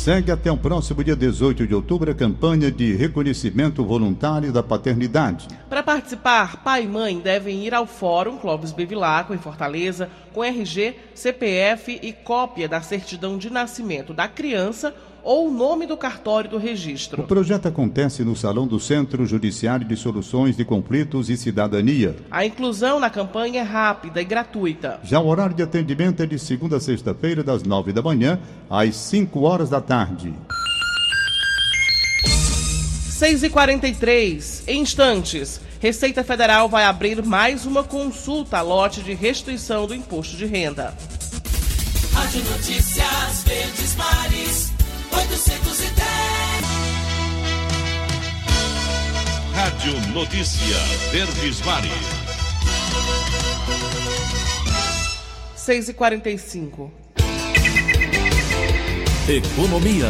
Segue 0.00 0.32
até 0.32 0.50
o 0.50 0.56
próximo 0.56 1.04
dia 1.04 1.14
18 1.14 1.66
de 1.66 1.74
outubro 1.74 2.10
a 2.10 2.14
campanha 2.14 2.72
de 2.72 2.94
reconhecimento 2.94 3.84
voluntário 3.84 4.50
da 4.50 4.62
paternidade. 4.62 5.46
Para 5.68 5.82
participar, 5.82 6.64
pai 6.64 6.84
e 6.84 6.88
mãe 6.88 7.20
devem 7.20 7.66
ir 7.66 7.74
ao 7.74 7.84
Fórum 7.84 8.38
Clóvis 8.38 8.72
Bevilacqua, 8.72 9.34
em 9.34 9.38
Fortaleza, 9.38 10.08
com 10.32 10.42
RG, 10.42 10.96
CPF 11.14 12.00
e 12.02 12.14
cópia 12.14 12.66
da 12.66 12.80
certidão 12.80 13.36
de 13.36 13.50
nascimento 13.50 14.14
da 14.14 14.26
criança 14.26 14.94
ou 15.22 15.48
o 15.48 15.50
nome 15.50 15.86
do 15.86 15.96
cartório 15.96 16.50
do 16.50 16.58
registro. 16.58 17.22
O 17.22 17.26
projeto 17.26 17.66
acontece 17.66 18.24
no 18.24 18.36
Salão 18.36 18.66
do 18.66 18.80
Centro 18.80 19.24
Judiciário 19.26 19.86
de 19.86 19.96
Soluções 19.96 20.56
de 20.56 20.64
Conflitos 20.64 21.30
e 21.30 21.36
Cidadania. 21.36 22.16
A 22.30 22.44
inclusão 22.44 22.98
na 23.00 23.10
campanha 23.10 23.60
é 23.60 23.64
rápida 23.64 24.20
e 24.20 24.24
gratuita. 24.24 25.00
Já 25.02 25.20
o 25.20 25.26
horário 25.26 25.54
de 25.54 25.62
atendimento 25.62 26.22
é 26.22 26.26
de 26.26 26.38
segunda 26.38 26.76
a 26.76 26.80
sexta-feira, 26.80 27.42
das 27.42 27.62
nove 27.62 27.92
da 27.92 28.02
manhã 28.02 28.38
às 28.68 28.96
cinco 28.96 29.42
horas 29.42 29.68
da 29.68 29.80
tarde. 29.80 30.34
6 33.20 33.42
e 33.42 33.50
43 33.50 34.64
em 34.66 34.80
instantes. 34.80 35.60
Receita 35.78 36.24
Federal 36.24 36.68
vai 36.68 36.84
abrir 36.84 37.22
mais 37.22 37.66
uma 37.66 37.84
consulta 37.84 38.58
a 38.58 38.62
lote 38.62 39.02
de 39.02 39.12
restituição 39.12 39.86
do 39.86 39.94
imposto 39.94 40.36
de 40.36 40.46
renda. 40.46 40.94
Rádio 42.14 42.44
Notícias 42.44 43.44
Verdes 43.44 43.96
Mares. 43.96 44.79
810. 45.12 45.92
Rádio 49.54 50.12
Notícia 50.12 50.76
Verdes 51.10 51.60
Mares. 51.62 51.90
6 55.56 55.88
e 55.90 55.94
45 55.94 56.90
Economia. 59.28 60.08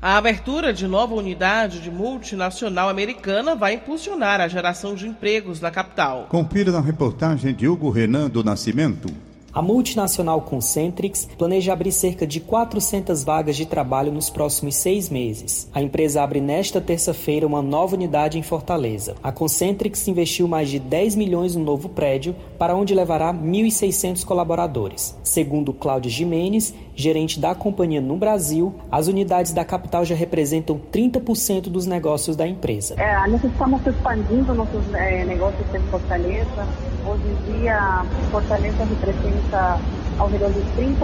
A 0.00 0.16
abertura 0.16 0.72
de 0.72 0.86
nova 0.86 1.14
unidade 1.14 1.80
de 1.80 1.90
multinacional 1.90 2.88
americana 2.88 3.56
vai 3.56 3.74
impulsionar 3.74 4.40
a 4.40 4.46
geração 4.46 4.94
de 4.94 5.08
empregos 5.08 5.60
na 5.60 5.70
capital. 5.70 6.26
Confira 6.28 6.70
na 6.70 6.80
reportagem 6.80 7.52
de 7.52 7.66
Hugo 7.66 7.90
Renan 7.90 8.30
do 8.30 8.44
Nascimento. 8.44 9.08
A 9.52 9.62
multinacional 9.62 10.42
Concentrix 10.42 11.26
planeja 11.38 11.72
abrir 11.72 11.90
cerca 11.90 12.26
de 12.26 12.38
400 12.38 13.24
vagas 13.24 13.56
de 13.56 13.64
trabalho 13.64 14.12
nos 14.12 14.28
próximos 14.28 14.76
seis 14.76 15.08
meses. 15.08 15.68
A 15.72 15.80
empresa 15.80 16.22
abre 16.22 16.38
nesta 16.38 16.82
terça-feira 16.82 17.46
uma 17.46 17.62
nova 17.62 17.96
unidade 17.96 18.38
em 18.38 18.42
Fortaleza. 18.42 19.16
A 19.22 19.32
Concentrix 19.32 20.06
investiu 20.06 20.46
mais 20.46 20.68
de 20.68 20.78
10 20.78 21.14
milhões 21.14 21.56
no 21.56 21.64
novo 21.64 21.88
prédio, 21.88 22.36
para 22.58 22.76
onde 22.76 22.94
levará 22.94 23.32
1.600 23.32 24.22
colaboradores. 24.24 25.16
Segundo 25.22 25.72
Cláudio 25.72 26.10
Jimenez, 26.10 26.74
gerente 26.98 27.38
da 27.38 27.54
companhia 27.54 28.00
no 28.00 28.16
Brasil, 28.16 28.74
as 28.90 29.06
unidades 29.06 29.52
da 29.52 29.64
capital 29.64 30.04
já 30.04 30.16
representam 30.16 30.80
30% 30.92 31.70
dos 31.70 31.86
negócios 31.86 32.34
da 32.34 32.44
empresa. 32.46 32.94
É, 32.98 33.14
nós 33.28 33.42
estamos 33.44 33.86
expandindo 33.86 34.52
nossos 34.52 34.82
é, 34.94 35.24
negócios 35.24 35.64
em 35.72 35.80
Fortaleza. 35.90 36.66
Hoje 37.06 37.22
em 37.22 37.60
dia, 37.60 38.04
Fortaleza 38.32 38.84
representa 38.84 39.80
ao 40.18 40.28
redor 40.28 40.50
de 40.50 40.60
30% 40.60 40.98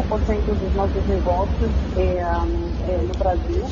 dos 0.58 0.74
nossos 0.74 1.06
negócios 1.06 1.70
é, 1.96 2.00
é, 2.00 3.06
no 3.06 3.16
Brasil 3.16 3.64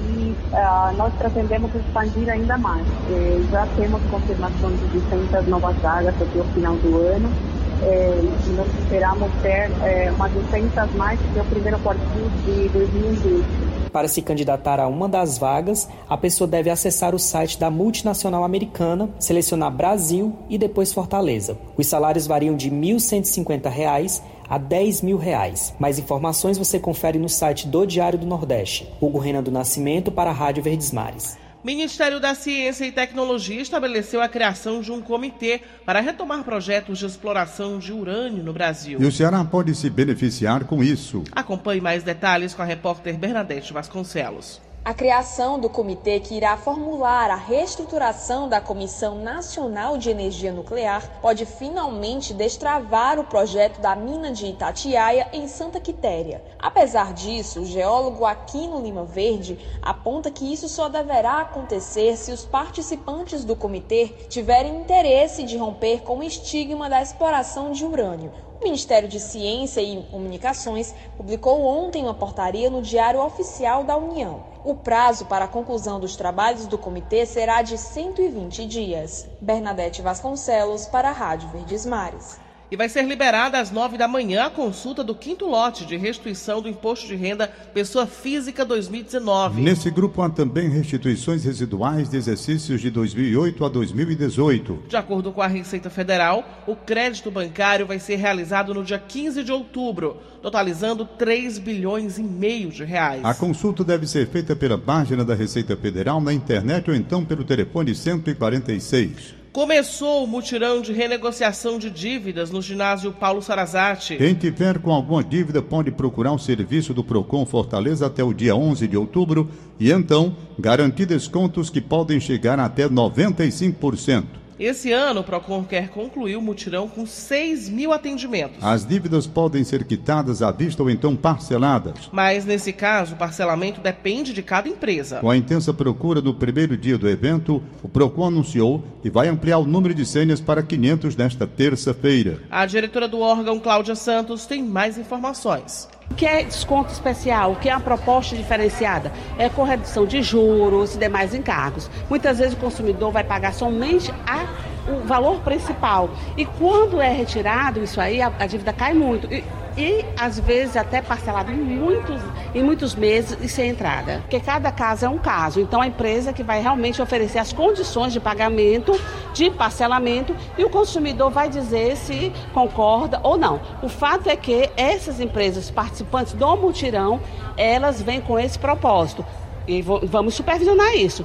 e 0.00 0.34
uh, 0.52 0.96
nós 0.96 1.12
pretendemos 1.14 1.72
expandir 1.74 2.28
ainda 2.28 2.58
mais. 2.58 2.84
É, 3.10 3.40
já 3.52 3.66
temos 3.76 4.02
confirmação 4.10 4.70
de 4.70 4.86
200 4.98 5.46
novas 5.46 5.76
vagas 5.76 6.14
até 6.20 6.40
o 6.40 6.44
final 6.52 6.74
do 6.76 6.96
ano 6.96 7.49
é, 7.82 8.22
nós 8.56 8.68
esperamos 8.82 9.30
ter 9.42 9.70
é, 9.82 10.10
umas 10.10 10.32
200 10.32 10.94
mais 10.94 11.18
que 11.20 11.38
o 11.38 11.44
primeiro 11.44 11.78
quarto 11.80 12.00
de 12.44 12.68
2020. 12.68 13.90
Para 13.92 14.06
se 14.06 14.22
candidatar 14.22 14.78
a 14.78 14.86
uma 14.86 15.08
das 15.08 15.36
vagas, 15.36 15.88
a 16.08 16.16
pessoa 16.16 16.46
deve 16.46 16.70
acessar 16.70 17.14
o 17.14 17.18
site 17.18 17.58
da 17.58 17.70
multinacional 17.70 18.44
americana, 18.44 19.10
selecionar 19.18 19.72
Brasil 19.72 20.36
e 20.48 20.56
depois 20.56 20.92
Fortaleza. 20.92 21.58
Os 21.76 21.86
salários 21.88 22.26
variam 22.26 22.54
de 22.54 22.68
R$ 22.68 22.76
1.150 22.76 24.22
a 24.48 24.58
10 24.58 25.02
mil 25.02 25.16
reais. 25.16 25.74
Mais 25.78 25.98
informações 25.98 26.58
você 26.58 26.78
confere 26.78 27.18
no 27.18 27.28
site 27.28 27.66
do 27.66 27.84
Diário 27.86 28.18
do 28.18 28.26
Nordeste. 28.26 28.88
Hugo 29.00 29.18
Renan 29.18 29.42
do 29.42 29.50
Nascimento 29.50 30.10
para 30.10 30.30
a 30.30 30.34
Rádio 30.34 30.62
Verdes 30.62 30.92
Mares. 30.92 31.39
Ministério 31.62 32.18
da 32.18 32.34
Ciência 32.34 32.86
e 32.86 32.92
Tecnologia 32.92 33.60
estabeleceu 33.60 34.22
a 34.22 34.28
criação 34.28 34.80
de 34.80 34.90
um 34.90 35.02
comitê 35.02 35.60
para 35.84 36.00
retomar 36.00 36.42
projetos 36.42 36.98
de 36.98 37.04
exploração 37.04 37.78
de 37.78 37.92
urânio 37.92 38.42
no 38.42 38.52
Brasil. 38.52 38.98
E 39.00 39.04
o 39.04 39.12
Ceará 39.12 39.44
pode 39.44 39.74
se 39.74 39.90
beneficiar 39.90 40.64
com 40.64 40.82
isso. 40.82 41.22
Acompanhe 41.32 41.80
mais 41.80 42.02
detalhes 42.02 42.54
com 42.54 42.62
a 42.62 42.64
repórter 42.64 43.18
Bernadette 43.18 43.74
Vasconcelos. 43.74 44.69
A 44.82 44.94
criação 44.94 45.60
do 45.60 45.68
comitê 45.68 46.18
que 46.20 46.34
irá 46.34 46.56
formular 46.56 47.30
a 47.30 47.34
reestruturação 47.34 48.48
da 48.48 48.62
Comissão 48.62 49.18
Nacional 49.18 49.98
de 49.98 50.08
Energia 50.08 50.54
Nuclear 50.54 51.20
pode 51.20 51.44
finalmente 51.44 52.32
destravar 52.32 53.18
o 53.18 53.24
projeto 53.24 53.78
da 53.78 53.94
mina 53.94 54.32
de 54.32 54.46
Itatiaia 54.46 55.28
em 55.34 55.46
Santa 55.48 55.78
Quitéria. 55.78 56.42
Apesar 56.58 57.12
disso, 57.12 57.60
o 57.60 57.66
geólogo 57.66 58.24
Aquino 58.24 58.80
Lima 58.80 59.04
Verde 59.04 59.58
aponta 59.82 60.30
que 60.30 60.50
isso 60.50 60.66
só 60.66 60.88
deverá 60.88 61.42
acontecer 61.42 62.16
se 62.16 62.32
os 62.32 62.46
participantes 62.46 63.44
do 63.44 63.54
comitê 63.54 64.06
tiverem 64.30 64.80
interesse 64.80 65.42
de 65.42 65.58
romper 65.58 66.00
com 66.00 66.20
o 66.20 66.24
estigma 66.24 66.88
da 66.88 67.02
exploração 67.02 67.70
de 67.70 67.84
urânio. 67.84 68.32
O 68.60 68.64
Ministério 68.64 69.08
de 69.08 69.18
Ciência 69.18 69.80
e 69.80 70.02
Comunicações 70.10 70.94
publicou 71.16 71.64
ontem 71.64 72.02
uma 72.02 72.12
portaria 72.12 72.68
no 72.68 72.82
Diário 72.82 73.18
Oficial 73.18 73.84
da 73.84 73.96
União. 73.96 74.44
O 74.62 74.74
prazo 74.74 75.24
para 75.24 75.46
a 75.46 75.48
conclusão 75.48 75.98
dos 75.98 76.14
trabalhos 76.14 76.66
do 76.66 76.76
comitê 76.76 77.24
será 77.24 77.62
de 77.62 77.78
120 77.78 78.66
dias. 78.66 79.26
Bernadette 79.40 80.02
Vasconcelos, 80.02 80.84
para 80.84 81.08
a 81.08 81.12
Rádio 81.12 81.48
Verdes 81.48 81.86
Mares. 81.86 82.38
E 82.70 82.76
vai 82.76 82.88
ser 82.88 83.02
liberada 83.02 83.58
às 83.58 83.72
nove 83.72 83.98
da 83.98 84.06
manhã 84.06 84.44
a 84.44 84.50
consulta 84.50 85.02
do 85.02 85.12
quinto 85.12 85.44
lote 85.44 85.84
de 85.84 85.96
restituição 85.96 86.62
do 86.62 86.68
Imposto 86.68 87.08
de 87.08 87.16
Renda 87.16 87.48
Pessoa 87.74 88.06
Física 88.06 88.64
2019. 88.64 89.60
Nesse 89.60 89.90
grupo 89.90 90.22
há 90.22 90.30
também 90.30 90.68
restituições 90.68 91.42
residuais 91.42 92.08
de 92.08 92.16
exercícios 92.16 92.80
de 92.80 92.88
2008 92.88 93.64
a 93.64 93.68
2018. 93.68 94.84
De 94.86 94.96
acordo 94.96 95.32
com 95.32 95.42
a 95.42 95.48
Receita 95.48 95.90
Federal, 95.90 96.44
o 96.64 96.76
crédito 96.76 97.28
bancário 97.28 97.88
vai 97.88 97.98
ser 97.98 98.14
realizado 98.14 98.72
no 98.72 98.84
dia 98.84 99.00
15 99.00 99.42
de 99.42 99.50
outubro, 99.50 100.18
totalizando 100.40 101.04
3 101.04 101.58
bilhões 101.58 102.18
e 102.18 102.22
meio 102.22 102.70
de 102.70 102.84
reais. 102.84 103.24
A 103.24 103.34
consulta 103.34 103.82
deve 103.82 104.06
ser 104.06 104.28
feita 104.28 104.54
pela 104.54 104.78
página 104.78 105.24
da 105.24 105.34
Receita 105.34 105.76
Federal 105.76 106.20
na 106.20 106.32
internet 106.32 106.88
ou 106.88 106.94
então 106.94 107.24
pelo 107.24 107.42
telefone 107.42 107.96
146. 107.96 109.39
Começou 109.52 110.22
o 110.22 110.28
mutirão 110.28 110.80
de 110.80 110.92
renegociação 110.92 111.76
de 111.76 111.90
dívidas 111.90 112.52
no 112.52 112.62
ginásio 112.62 113.10
Paulo 113.10 113.42
Sarazate. 113.42 114.16
Quem 114.16 114.32
tiver 114.32 114.78
com 114.78 114.92
alguma 114.92 115.24
dívida 115.24 115.60
pode 115.60 115.90
procurar 115.90 116.32
o 116.32 116.38
serviço 116.38 116.94
do 116.94 117.02
Procon 117.02 117.44
Fortaleza 117.44 118.06
até 118.06 118.22
o 118.22 118.32
dia 118.32 118.54
11 118.54 118.86
de 118.86 118.96
outubro 118.96 119.50
e 119.78 119.90
então 119.90 120.36
garantir 120.56 121.04
descontos 121.04 121.68
que 121.68 121.80
podem 121.80 122.20
chegar 122.20 122.60
até 122.60 122.88
95%. 122.88 124.24
Esse 124.60 124.92
ano, 124.92 125.20
o 125.20 125.24
PROCON 125.24 125.64
quer 125.64 125.88
concluir 125.88 126.36
o 126.36 126.42
mutirão 126.42 126.86
com 126.86 127.06
6 127.06 127.70
mil 127.70 127.94
atendimentos. 127.94 128.62
As 128.62 128.84
dívidas 128.84 129.26
podem 129.26 129.64
ser 129.64 129.84
quitadas 129.84 130.42
à 130.42 130.52
vista 130.52 130.82
ou 130.82 130.90
então 130.90 131.16
parceladas. 131.16 132.10
Mas, 132.12 132.44
nesse 132.44 132.70
caso, 132.70 133.14
o 133.14 133.16
parcelamento 133.16 133.80
depende 133.80 134.34
de 134.34 134.42
cada 134.42 134.68
empresa. 134.68 135.20
Com 135.20 135.30
a 135.30 135.36
intensa 135.36 135.72
procura 135.72 136.20
no 136.20 136.34
primeiro 136.34 136.76
dia 136.76 136.98
do 136.98 137.08
evento, 137.08 137.62
o 137.82 137.88
PROCON 137.88 138.26
anunciou 138.26 138.84
que 139.00 139.08
vai 139.08 139.28
ampliar 139.28 139.56
o 139.56 139.64
número 139.64 139.94
de 139.94 140.04
senhas 140.04 140.42
para 140.42 140.62
500 140.62 141.16
nesta 141.16 141.46
terça-feira. 141.46 142.42
A 142.50 142.66
diretora 142.66 143.08
do 143.08 143.18
órgão, 143.20 143.58
Cláudia 143.58 143.94
Santos, 143.94 144.44
tem 144.44 144.62
mais 144.62 144.98
informações. 144.98 145.88
O 146.10 146.14
que 146.14 146.26
é 146.26 146.42
desconto 146.42 146.92
especial? 146.92 147.52
O 147.52 147.56
que 147.56 147.68
é 147.68 147.72
uma 147.74 147.80
proposta 147.80 148.36
diferenciada? 148.36 149.12
É 149.38 149.48
com 149.48 149.62
redução 149.62 150.04
de 150.04 150.22
juros 150.22 150.96
e 150.96 150.98
demais 150.98 151.34
encargos. 151.34 151.88
Muitas 152.10 152.38
vezes 152.38 152.54
o 152.54 152.56
consumidor 152.56 153.12
vai 153.12 153.24
pagar 153.24 153.54
somente 153.54 154.12
a, 154.26 154.44
o 154.90 155.06
valor 155.06 155.40
principal. 155.40 156.10
E 156.36 156.44
quando 156.44 157.00
é 157.00 157.10
retirado 157.10 157.82
isso 157.82 158.00
aí, 158.00 158.20
a, 158.20 158.30
a 158.38 158.46
dívida 158.46 158.72
cai 158.72 158.92
muito. 158.92 159.32
E, 159.32 159.44
e 159.78 160.04
às 160.18 160.38
vezes 160.38 160.76
até 160.76 161.00
parcelado 161.00 161.52
em 161.52 161.56
muitos, 161.56 162.20
em 162.54 162.62
muitos 162.62 162.94
meses 162.94 163.38
e 163.40 163.48
sem 163.48 163.70
entrada. 163.70 164.18
Porque 164.22 164.40
cada 164.40 164.70
caso 164.72 165.06
é 165.06 165.08
um 165.08 165.18
caso. 165.18 165.60
Então 165.60 165.80
a 165.80 165.86
empresa 165.86 166.32
que 166.32 166.42
vai 166.42 166.60
realmente 166.60 167.00
oferecer 167.00 167.38
as 167.38 167.52
condições 167.52 168.12
de 168.12 168.20
pagamento, 168.20 169.00
de 169.32 169.50
parcelamento, 169.50 170.34
e 170.56 170.64
o 170.64 170.70
consumidor 170.70 171.30
vai 171.30 171.48
dizer 171.48 171.96
se 171.96 172.32
concorda 172.52 173.20
ou 173.22 173.36
não. 173.36 173.60
O 173.82 173.88
fato 173.88 174.28
é 174.28 174.36
que 174.36 174.70
essas 174.76 175.20
empresas 175.20 175.70
participantes 175.70 176.32
do 176.32 176.56
mutirão, 176.56 177.20
elas 177.56 178.02
vêm 178.02 178.20
com 178.20 178.38
esse 178.38 178.58
propósito. 178.58 179.24
E 179.66 179.82
vamos 179.82 180.34
supervisionar 180.34 180.94
isso 180.96 181.24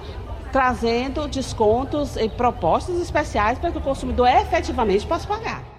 trazendo 0.52 1.28
descontos 1.28 2.16
e 2.16 2.30
propostas 2.30 2.96
especiais 3.02 3.60
para 3.60 3.72
que 3.72 3.78
o 3.78 3.82
consumidor 3.82 4.30
efetivamente 4.30 5.06
possa 5.06 5.28
pagar. 5.28 5.75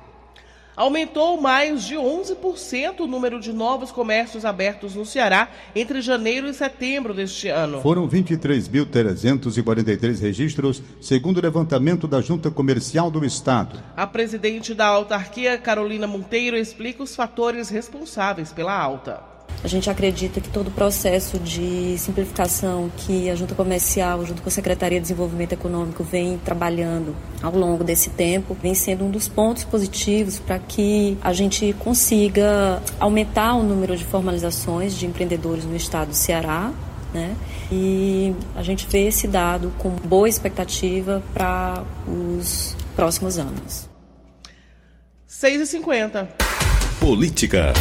Aumentou 0.76 1.40
mais 1.40 1.84
de 1.84 1.94
11% 1.94 3.00
o 3.00 3.06
número 3.06 3.40
de 3.40 3.50
novos 3.50 3.90
comércios 3.90 4.44
abertos 4.44 4.94
no 4.94 5.06
Ceará 5.06 5.48
entre 5.74 6.02
janeiro 6.02 6.46
e 6.46 6.52
setembro 6.52 7.14
deste 7.14 7.48
ano. 7.48 7.80
Foram 7.80 8.06
23.343 8.06 10.20
registros, 10.20 10.82
segundo 11.00 11.38
o 11.38 11.42
levantamento 11.42 12.06
da 12.06 12.20
Junta 12.20 12.50
Comercial 12.50 13.10
do 13.10 13.24
Estado. 13.24 13.82
A 13.96 14.06
presidente 14.06 14.74
da 14.74 14.86
autarquia, 14.86 15.56
Carolina 15.56 16.06
Monteiro, 16.06 16.58
explica 16.58 17.02
os 17.02 17.16
fatores 17.16 17.70
responsáveis 17.70 18.52
pela 18.52 18.78
alta. 18.78 19.35
A 19.64 19.68
gente 19.68 19.90
acredita 19.90 20.40
que 20.40 20.48
todo 20.48 20.68
o 20.68 20.70
processo 20.70 21.38
de 21.38 21.96
simplificação 21.98 22.90
que 22.96 23.28
a 23.30 23.34
Junta 23.34 23.54
Comercial, 23.54 24.24
junto 24.24 24.42
com 24.42 24.48
a 24.48 24.52
Secretaria 24.52 24.98
de 24.98 25.02
Desenvolvimento 25.02 25.52
Econômico, 25.52 26.04
vem 26.04 26.38
trabalhando 26.38 27.16
ao 27.42 27.52
longo 27.56 27.82
desse 27.82 28.10
tempo, 28.10 28.56
vem 28.62 28.74
sendo 28.74 29.04
um 29.04 29.10
dos 29.10 29.28
pontos 29.28 29.64
positivos 29.64 30.38
para 30.38 30.58
que 30.58 31.16
a 31.20 31.32
gente 31.32 31.74
consiga 31.78 32.82
aumentar 33.00 33.54
o 33.54 33.62
número 33.62 33.96
de 33.96 34.04
formalizações 34.04 34.94
de 34.94 35.06
empreendedores 35.06 35.64
no 35.64 35.74
estado 35.74 36.08
do 36.08 36.14
Ceará. 36.14 36.72
Né? 37.12 37.34
E 37.72 38.34
a 38.54 38.62
gente 38.62 38.86
vê 38.88 39.06
esse 39.08 39.26
dado 39.26 39.72
com 39.78 39.90
boa 39.90 40.28
expectativa 40.28 41.22
para 41.32 41.82
os 42.06 42.76
próximos 42.94 43.38
anos. 43.38 43.88
6h50. 45.28 46.28
Política. 47.00 47.72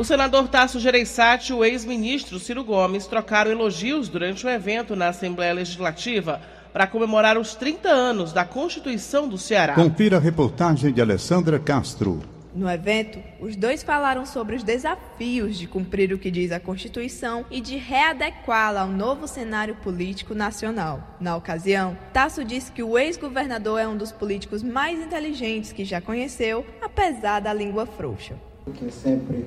O 0.00 0.04
senador 0.04 0.48
Tasso 0.48 0.80
Gereissati 0.80 1.52
e 1.52 1.54
o 1.54 1.62
ex-ministro 1.62 2.38
Ciro 2.38 2.64
Gomes 2.64 3.06
trocaram 3.06 3.50
elogios 3.50 4.08
durante 4.08 4.46
o 4.46 4.48
um 4.48 4.50
evento 4.50 4.96
na 4.96 5.08
Assembleia 5.08 5.52
Legislativa 5.52 6.40
para 6.72 6.86
comemorar 6.86 7.36
os 7.36 7.54
30 7.54 7.90
anos 7.90 8.32
da 8.32 8.42
Constituição 8.42 9.28
do 9.28 9.36
Ceará. 9.36 9.74
Confira 9.74 10.16
a 10.16 10.18
reportagem 10.18 10.90
de 10.90 11.02
Alessandra 11.02 11.58
Castro. 11.58 12.22
No 12.54 12.66
evento, 12.70 13.18
os 13.40 13.54
dois 13.56 13.82
falaram 13.82 14.24
sobre 14.24 14.56
os 14.56 14.62
desafios 14.62 15.58
de 15.58 15.66
cumprir 15.66 16.14
o 16.14 16.18
que 16.18 16.30
diz 16.30 16.50
a 16.50 16.58
Constituição 16.58 17.44
e 17.50 17.60
de 17.60 17.76
readequá-la 17.76 18.80
ao 18.80 18.88
novo 18.88 19.28
cenário 19.28 19.74
político 19.82 20.34
nacional. 20.34 21.18
Na 21.20 21.36
ocasião, 21.36 21.94
Tasso 22.10 22.42
disse 22.42 22.72
que 22.72 22.82
o 22.82 22.98
ex-governador 22.98 23.78
é 23.78 23.86
um 23.86 23.98
dos 23.98 24.12
políticos 24.12 24.62
mais 24.62 24.98
inteligentes 24.98 25.72
que 25.72 25.84
já 25.84 26.00
conheceu, 26.00 26.64
apesar 26.80 27.40
da 27.40 27.52
língua 27.52 27.84
frouxa. 27.84 28.34
Que 28.74 28.90
sempre 28.90 29.44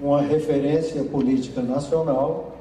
uma 0.00 0.22
referência 0.22 1.02
política 1.04 1.62
nacional 1.62 2.56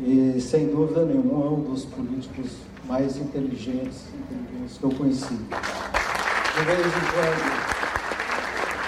e, 0.00 0.40
sem 0.40 0.66
dúvida 0.66 1.04
nenhuma, 1.04 1.46
é 1.46 1.48
um 1.48 1.60
dos 1.60 1.84
políticos 1.84 2.52
mais 2.86 3.16
inteligentes, 3.16 4.02
inteligentes 4.30 4.78
que 4.78 4.84
eu 4.84 4.90
conheci. 4.90 5.34
De 5.34 6.64
vez 6.64 6.86
em 6.86 6.90
quando, 7.12 7.44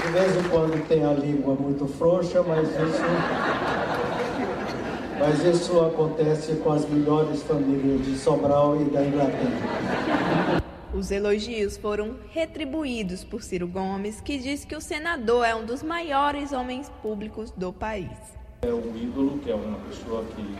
de 0.02 0.12
vez 0.12 0.37
em 0.37 0.48
quando 0.48 0.88
tem 0.88 1.04
a 1.04 1.12
língua 1.12 1.54
muito 1.54 1.87
frouxa, 1.87 2.42
mas 2.42 2.68
isso, 2.68 3.02
mas 5.18 5.44
isso 5.44 5.80
acontece 5.80 6.52
com 6.56 6.72
as 6.72 6.88
melhores 6.88 7.42
famílias 7.42 8.04
de 8.04 8.16
Sobral 8.18 8.80
e 8.80 8.85
da 8.85 9.04
Inglaterra. 9.04 10.45
Os 10.96 11.11
elogios 11.11 11.76
foram 11.76 12.16
retribuídos 12.32 13.22
por 13.22 13.42
Ciro 13.42 13.68
Gomes, 13.68 14.18
que 14.22 14.38
diz 14.38 14.64
que 14.64 14.74
o 14.74 14.80
senador 14.80 15.44
é 15.44 15.54
um 15.54 15.62
dos 15.62 15.82
maiores 15.82 16.52
homens 16.52 16.90
públicos 17.02 17.50
do 17.50 17.70
país. 17.70 18.09
É 18.62 18.72
um 18.72 18.96
ídolo, 18.96 19.38
que 19.40 19.50
é 19.50 19.54
uma 19.54 19.78
pessoa 19.80 20.24
que 20.24 20.56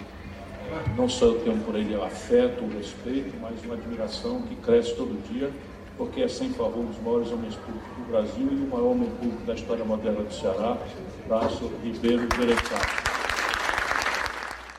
não 0.95 1.09
só 1.09 1.25
eu 1.25 1.41
tenho 1.41 1.59
por 1.61 1.75
ele 1.75 1.95
afeto, 1.95 2.67
respeito, 2.77 3.35
mas 3.41 3.65
uma 3.65 3.77
admiração 3.77 4.43
que 4.43 4.55
cresce 4.57 4.95
todo 4.95 5.19
dia, 5.33 5.51
porque 5.97 6.21
é 6.21 6.29
sem 6.29 6.51
favor 6.51 6.81
um 6.81 6.89
dos 6.89 7.01
maiores 7.01 7.33
homens 7.33 7.55
públicos 7.55 7.97
do 7.97 8.05
Brasil 8.05 8.49
e 8.53 8.57
o 8.57 8.69
maior 8.69 8.91
homem 8.91 9.09
público 9.13 9.43
da 9.47 9.55
história 9.55 9.87
moderna 9.87 10.23
do 10.23 10.35
Ceará, 10.35 10.77
Tasso 11.27 11.73
Ribeiro 11.83 12.29
Gereissati. 12.37 13.07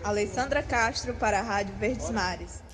Alessandra 0.04 0.62
Castro 0.62 1.16
para 1.16 1.40
a 1.40 1.42
Rádio 1.42 1.74
Verdes 1.80 2.12
Mares. 2.12 2.67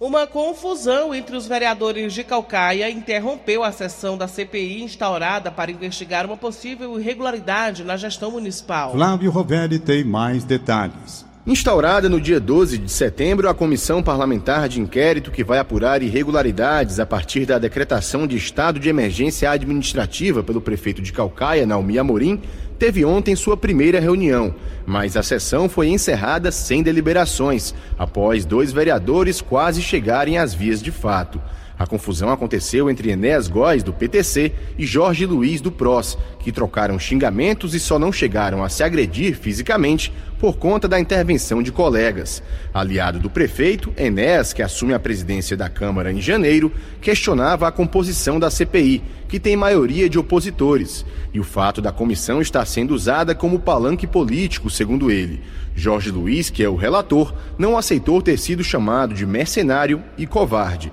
Uma 0.00 0.28
confusão 0.28 1.12
entre 1.12 1.36
os 1.36 1.48
vereadores 1.48 2.12
de 2.12 2.22
Calcaia 2.22 2.88
interrompeu 2.88 3.64
a 3.64 3.72
sessão 3.72 4.16
da 4.16 4.28
CPI 4.28 4.84
instaurada 4.84 5.50
para 5.50 5.72
investigar 5.72 6.24
uma 6.24 6.36
possível 6.36 7.00
irregularidade 7.00 7.82
na 7.82 7.96
gestão 7.96 8.30
municipal. 8.30 8.92
Flávio 8.92 9.28
Rovelli 9.32 9.80
tem 9.80 10.04
mais 10.04 10.44
detalhes. 10.44 11.27
Instaurada 11.48 12.10
no 12.10 12.20
dia 12.20 12.38
12 12.38 12.76
de 12.76 12.92
setembro, 12.92 13.48
a 13.48 13.54
Comissão 13.54 14.02
Parlamentar 14.02 14.68
de 14.68 14.82
Inquérito 14.82 15.30
que 15.30 15.42
vai 15.42 15.58
apurar 15.58 16.02
irregularidades 16.02 17.00
a 17.00 17.06
partir 17.06 17.46
da 17.46 17.58
decretação 17.58 18.26
de 18.26 18.36
estado 18.36 18.78
de 18.78 18.90
emergência 18.90 19.50
administrativa 19.50 20.42
pelo 20.42 20.60
prefeito 20.60 21.00
de 21.00 21.10
Calcaia, 21.10 21.64
Naomi 21.64 21.98
Amorim, 21.98 22.42
teve 22.78 23.02
ontem 23.02 23.34
sua 23.34 23.56
primeira 23.56 23.98
reunião, 23.98 24.54
mas 24.84 25.16
a 25.16 25.22
sessão 25.22 25.70
foi 25.70 25.88
encerrada 25.88 26.52
sem 26.52 26.82
deliberações, 26.82 27.74
após 27.98 28.44
dois 28.44 28.70
vereadores 28.70 29.40
quase 29.40 29.80
chegarem 29.80 30.36
às 30.36 30.52
vias 30.52 30.82
de 30.82 30.92
fato. 30.92 31.40
A 31.78 31.86
confusão 31.86 32.30
aconteceu 32.30 32.90
entre 32.90 33.10
Enéas 33.10 33.46
Góes, 33.46 33.84
do 33.84 33.92
PTC, 33.92 34.52
e 34.76 34.84
Jorge 34.84 35.24
Luiz, 35.24 35.60
do 35.60 35.70
PROS, 35.70 36.18
que 36.40 36.50
trocaram 36.50 36.98
xingamentos 36.98 37.72
e 37.72 37.78
só 37.78 37.98
não 37.98 38.10
chegaram 38.10 38.64
a 38.64 38.68
se 38.68 38.82
agredir 38.82 39.36
fisicamente 39.36 40.12
por 40.40 40.56
conta 40.56 40.88
da 40.88 40.98
intervenção 40.98 41.62
de 41.62 41.70
colegas. 41.70 42.42
Aliado 42.74 43.20
do 43.20 43.30
prefeito, 43.30 43.92
Enéas, 43.96 44.52
que 44.52 44.62
assume 44.62 44.92
a 44.92 44.98
presidência 44.98 45.56
da 45.56 45.68
Câmara 45.68 46.12
em 46.12 46.20
janeiro, 46.20 46.72
questionava 47.00 47.68
a 47.68 47.72
composição 47.72 48.40
da 48.40 48.50
CPI, 48.50 49.02
que 49.28 49.38
tem 49.38 49.56
maioria 49.56 50.08
de 50.08 50.18
opositores, 50.18 51.04
e 51.32 51.38
o 51.38 51.44
fato 51.44 51.80
da 51.80 51.92
comissão 51.92 52.40
estar 52.40 52.64
sendo 52.64 52.94
usada 52.94 53.34
como 53.34 53.60
palanque 53.60 54.06
político, 54.06 54.70
segundo 54.70 55.10
ele. 55.10 55.42
Jorge 55.76 56.10
Luiz, 56.10 56.50
que 56.50 56.64
é 56.64 56.68
o 56.68 56.74
relator, 56.74 57.32
não 57.56 57.76
aceitou 57.78 58.20
ter 58.20 58.36
sido 58.36 58.64
chamado 58.64 59.14
de 59.14 59.24
mercenário 59.24 60.02
e 60.16 60.26
covarde. 60.26 60.90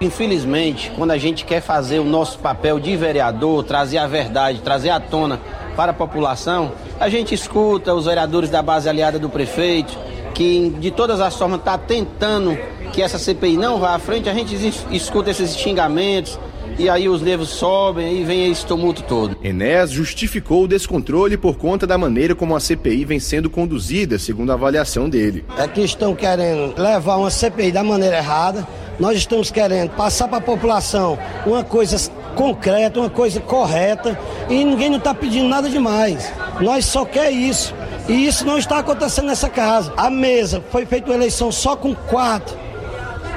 Infelizmente, 0.00 0.92
quando 0.96 1.10
a 1.10 1.18
gente 1.18 1.44
quer 1.44 1.60
fazer 1.60 1.98
o 1.98 2.04
nosso 2.04 2.38
papel 2.38 2.78
de 2.78 2.96
vereador, 2.96 3.64
trazer 3.64 3.98
a 3.98 4.06
verdade, 4.06 4.60
trazer 4.60 4.90
à 4.90 5.00
tona 5.00 5.40
para 5.74 5.90
a 5.90 5.94
população, 5.94 6.72
a 7.00 7.08
gente 7.08 7.34
escuta 7.34 7.92
os 7.92 8.06
vereadores 8.06 8.48
da 8.48 8.62
base 8.62 8.88
aliada 8.88 9.18
do 9.18 9.28
prefeito, 9.28 9.98
que 10.34 10.70
de 10.78 10.92
todas 10.92 11.20
as 11.20 11.36
formas 11.36 11.58
está 11.58 11.76
tentando 11.76 12.56
que 12.92 13.02
essa 13.02 13.18
CPI 13.18 13.56
não 13.56 13.80
vá 13.80 13.96
à 13.96 13.98
frente, 13.98 14.28
a 14.28 14.34
gente 14.34 14.54
escuta 14.92 15.30
esses 15.30 15.56
xingamentos, 15.56 16.38
e 16.78 16.88
aí 16.88 17.08
os 17.08 17.20
nervos 17.20 17.48
sobem 17.48 18.20
e 18.20 18.24
vem 18.24 18.52
esse 18.52 18.64
tumulto 18.64 19.02
todo. 19.02 19.36
Enéas 19.42 19.90
justificou 19.90 20.62
o 20.62 20.68
descontrole 20.68 21.36
por 21.36 21.56
conta 21.56 21.88
da 21.88 21.98
maneira 21.98 22.36
como 22.36 22.54
a 22.54 22.60
CPI 22.60 23.04
vem 23.04 23.18
sendo 23.18 23.50
conduzida, 23.50 24.16
segundo 24.16 24.50
a 24.50 24.54
avaliação 24.54 25.08
dele. 25.08 25.44
É 25.58 25.66
que 25.66 25.80
estão 25.80 26.14
querendo 26.14 26.80
levar 26.80 27.16
uma 27.16 27.30
CPI 27.30 27.72
da 27.72 27.82
maneira 27.82 28.18
errada. 28.18 28.66
Nós 28.98 29.16
estamos 29.16 29.50
querendo 29.50 29.90
passar 29.90 30.28
para 30.28 30.38
a 30.38 30.40
população 30.40 31.18
uma 31.46 31.62
coisa 31.62 31.96
concreta, 32.34 33.00
uma 33.00 33.10
coisa 33.10 33.40
correta 33.40 34.18
e 34.48 34.64
ninguém 34.64 34.90
não 34.90 34.98
está 34.98 35.14
pedindo 35.14 35.48
nada 35.48 35.68
demais. 35.68 36.32
Nós 36.60 36.84
só 36.84 37.04
quer 37.04 37.30
isso. 37.30 37.74
E 38.08 38.26
isso 38.26 38.44
não 38.44 38.58
está 38.58 38.78
acontecendo 38.78 39.26
nessa 39.26 39.48
casa. 39.48 39.92
A 39.96 40.10
mesa 40.10 40.62
foi 40.70 40.86
feita 40.86 41.10
uma 41.10 41.14
eleição 41.14 41.52
só 41.52 41.76
com 41.76 41.94
quatro 41.94 42.56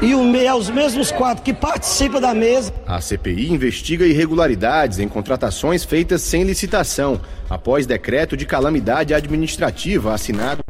e 0.02 0.15
o 0.15 0.36
é 0.36 0.54
os 0.54 0.67
mesmos 0.67 1.12
quatro 1.12 1.43
que 1.43 1.54
participam 1.54 2.19
da 2.19 2.34
mesa. 2.34 2.74
A 2.88 3.00
CPI 3.00 3.52
investiga 3.52 4.04
irregularidades 4.04 4.97
em 4.97 5.08
contratações 5.08 5.84
feitas 5.84 6.24
sem 6.24 6.43
licitação, 6.43 7.21
após 7.47 7.86
decreto 7.86 8.36
de 8.36 8.45
calamidade 8.45 9.13
administrativa 9.13 10.12
assinado 10.12 10.61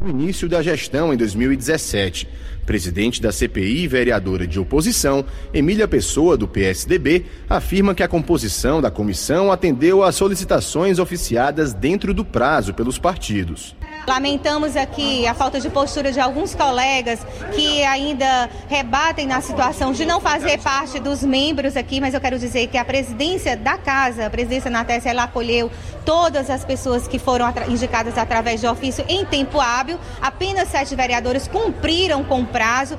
no 0.00 0.08
início 0.08 0.48
da 0.48 0.62
gestão 0.62 1.12
em 1.12 1.16
2017. 1.16 2.26
Presidente 2.64 3.20
da 3.20 3.30
CPI 3.30 3.82
e 3.82 3.88
vereadora 3.88 4.46
de 4.46 4.58
oposição, 4.58 5.24
Emília 5.52 5.86
Pessoa, 5.86 6.36
do 6.36 6.48
PSDB, 6.48 7.26
afirma 7.48 7.94
que 7.94 8.02
a 8.02 8.08
composição 8.08 8.80
da 8.80 8.90
comissão 8.90 9.52
atendeu 9.52 10.02
às 10.02 10.14
solicitações 10.14 10.98
oficiadas 10.98 11.74
dentro 11.74 12.14
do 12.14 12.24
prazo 12.24 12.72
pelos 12.72 12.98
partidos. 12.98 13.76
Lamentamos 14.06 14.76
aqui 14.76 15.26
a 15.26 15.34
falta 15.34 15.60
de 15.60 15.68
postura 15.70 16.10
de 16.10 16.18
alguns 16.18 16.54
colegas 16.54 17.20
que 17.54 17.84
ainda 17.84 18.48
rebatem 18.68 19.26
na 19.26 19.40
situação 19.40 19.92
de 19.92 20.04
não 20.04 20.20
fazer 20.20 20.58
parte 20.58 20.98
dos 20.98 21.22
membros 21.22 21.76
aqui, 21.76 22.00
mas 22.00 22.14
eu 22.14 22.20
quero 22.20 22.38
dizer 22.38 22.66
que 22.68 22.78
a 22.78 22.84
presidência 22.84 23.56
da 23.56 23.78
casa, 23.78 24.26
a 24.26 24.30
presidência 24.30 24.70
na 24.70 24.84
TES, 24.84 25.06
ela 25.06 25.24
acolheu 25.24 25.70
todas 26.04 26.50
as 26.50 26.64
pessoas 26.64 27.06
que 27.06 27.18
foram 27.18 27.52
indicadas 27.68 28.16
através 28.16 28.60
de 28.60 28.66
ofício 28.66 29.04
em 29.08 29.24
tempo 29.24 29.60
hábil. 29.60 29.98
Apenas 30.20 30.68
sete 30.68 30.96
vereadores 30.96 31.46
cumpriram 31.46 32.24
com 32.24 32.40
o 32.40 32.46
prazo. 32.46 32.98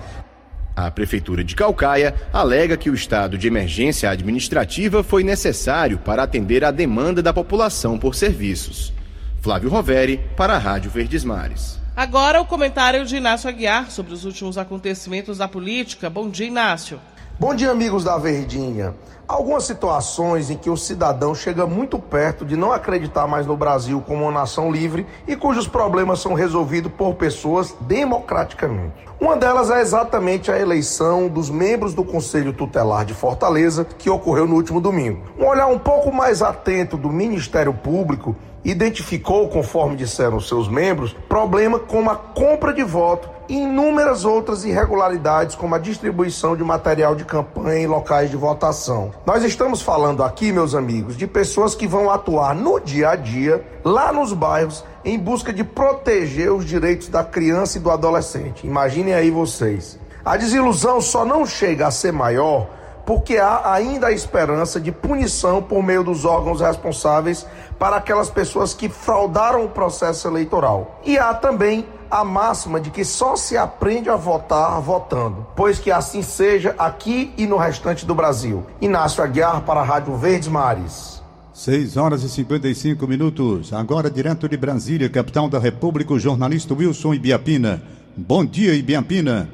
A 0.76 0.90
Prefeitura 0.90 1.44
de 1.44 1.54
Calcaia 1.54 2.16
alega 2.32 2.78
que 2.78 2.90
o 2.90 2.96
estado 2.96 3.38
de 3.38 3.48
emergência 3.48 4.10
administrativa 4.10 5.04
foi 5.04 5.24
necessário 5.24 5.98
para 5.98 6.24
atender 6.24 6.64
à 6.64 6.72
demanda 6.72 7.22
da 7.22 7.34
população 7.34 8.00
por 8.00 8.16
serviços. 8.16 8.94
Flávio 9.42 9.72
Roveri, 9.72 10.20
para 10.38 10.54
a 10.54 10.60
Rádio 10.60 10.92
Verdes 10.92 11.24
Mares. 11.24 11.80
Agora 11.96 12.40
o 12.40 12.46
comentário 12.46 13.04
de 13.06 13.16
Inácio 13.16 13.50
Aguiar 13.50 13.90
sobre 13.90 14.14
os 14.14 14.24
últimos 14.24 14.56
acontecimentos 14.56 15.40
da 15.40 15.48
política. 15.48 16.12
Bom 16.12 16.30
dia, 16.30 16.46
Inácio. 16.46 17.02
Bom 17.40 17.56
dia, 17.56 17.72
amigos 17.72 18.04
da 18.04 18.20
Verdinha. 18.20 18.94
Algumas 19.32 19.64
situações 19.64 20.50
em 20.50 20.58
que 20.58 20.70
o 20.70 20.76
cidadão 20.76 21.34
chega 21.34 21.66
muito 21.66 21.98
perto 21.98 22.44
de 22.44 22.58
não 22.58 22.74
acreditar 22.74 23.26
mais 23.28 23.48
no 23.48 23.56
Brasil 23.56 24.04
como 24.06 24.24
uma 24.24 24.32
nação 24.42 24.70
livre 24.70 25.08
e 25.26 25.38
cujos 25.38 25.70
problemas 25.70 26.20
são 26.20 26.34
resolvidos 26.34 26.92
por 26.92 27.16
pessoas 27.16 27.74
democraticamente. 27.80 28.92
Uma 29.22 29.38
delas 29.38 29.72
é 29.72 29.80
exatamente 29.80 30.52
a 30.52 30.60
eleição 30.60 31.30
dos 31.30 31.50
membros 31.50 31.94
do 31.94 32.04
Conselho 32.04 32.52
Tutelar 32.52 33.06
de 33.06 33.14
Fortaleza, 33.14 33.86
que 33.86 34.10
ocorreu 34.10 34.46
no 34.46 34.56
último 34.56 34.82
domingo. 34.82 35.22
Um 35.40 35.46
olhar 35.46 35.68
um 35.68 35.80
pouco 35.80 36.12
mais 36.12 36.42
atento 36.42 36.98
do 36.98 37.08
Ministério 37.08 37.74
Público 37.74 38.36
identificou, 38.64 39.48
conforme 39.48 39.96
disseram 39.96 40.40
seus 40.40 40.68
membros, 40.68 41.16
problema 41.30 41.80
como 41.80 42.10
a 42.10 42.16
compra 42.16 42.74
de 42.74 42.84
voto 42.84 43.30
e 43.50 43.56
inúmeras 43.56 44.24
outras 44.24 44.64
irregularidades, 44.64 45.56
como 45.56 45.76
a 45.76 45.80
distribuição 45.80 46.56
de 46.56 46.64
material 46.64 47.16
de 47.16 47.26
campanha 47.26 47.82
em 47.82 47.88
locais 47.88 48.30
de 48.30 48.38
votação. 48.38 49.12
Nós 49.24 49.44
estamos 49.44 49.84
falando 49.84 50.24
aqui, 50.24 50.52
meus 50.52 50.74
amigos, 50.74 51.16
de 51.16 51.28
pessoas 51.28 51.76
que 51.76 51.86
vão 51.86 52.10
atuar 52.10 52.56
no 52.56 52.80
dia 52.80 53.12
a 53.12 53.16
dia, 53.16 53.64
lá 53.84 54.12
nos 54.12 54.34
bairros, 54.34 54.84
em 55.06 55.20
busca 55.20 55.54
de 55.54 55.64
proteger 55.64 56.52
os 56.52 56.66
direitos 56.66 57.08
da 57.08 57.24
criança 57.24 57.78
e 57.78 57.82
do 57.82 57.92
adolescente. 57.92 58.66
Imaginem 58.66 59.14
aí 59.14 59.30
vocês. 59.30 60.00
A 60.26 60.36
desilusão 60.38 61.00
só 61.00 61.24
não 61.24 61.46
chega 61.46 61.86
a 61.86 61.92
ser 61.92 62.12
maior 62.12 62.68
porque 63.06 63.38
há 63.38 63.74
ainda 63.74 64.08
a 64.08 64.12
esperança 64.12 64.80
de 64.80 64.92
punição 64.92 65.62
por 65.62 65.84
meio 65.84 66.04
dos 66.04 66.26
órgãos 66.26 66.62
responsáveis 66.62 67.46
para 67.80 67.98
aquelas 67.98 68.30
pessoas 68.30 68.74
que 68.74 68.90
fraudaram 68.90 69.66
o 69.66 69.70
processo 69.70 70.28
eleitoral. 70.28 71.00
E 71.06 71.18
há 71.18 71.34
também 71.34 71.86
a 72.10 72.26
máxima 72.26 72.80
de 72.80 72.92
que 72.92 73.06
só 73.06 73.36
se 73.36 73.58
aprende 73.58 74.10
a 74.10 74.16
votar 74.16 74.82
votando, 74.82 75.48
pois 75.56 75.80
que 75.80 75.90
assim 75.90 76.22
seja 76.22 76.76
aqui 76.78 77.34
e 77.38 77.48
no 77.48 77.56
restante 77.56 78.06
do 78.06 78.14
Brasil. 78.14 78.66
Inácio 78.82 79.24
Aguiar 79.24 79.62
para 79.62 79.80
a 79.80 79.84
Rádio 79.84 80.16
Verdes 80.16 80.50
Mares. 80.50 81.22
6 81.54 81.96
horas 81.98 82.24
e 82.24 82.30
55 82.30 83.08
minutos. 83.08 83.72
Agora, 83.72 84.10
direto 84.10 84.50
de 84.50 84.58
Brasília, 84.58 85.10
capital 85.10 85.48
da 85.48 85.60
República, 85.60 86.14
o 86.14 86.20
jornalista 86.20 86.74
Wilson 86.74 87.14
Ibiapina. 87.14 87.82
Bom 88.16 88.46
dia, 88.46 88.74
Ibiapina. 88.74 89.50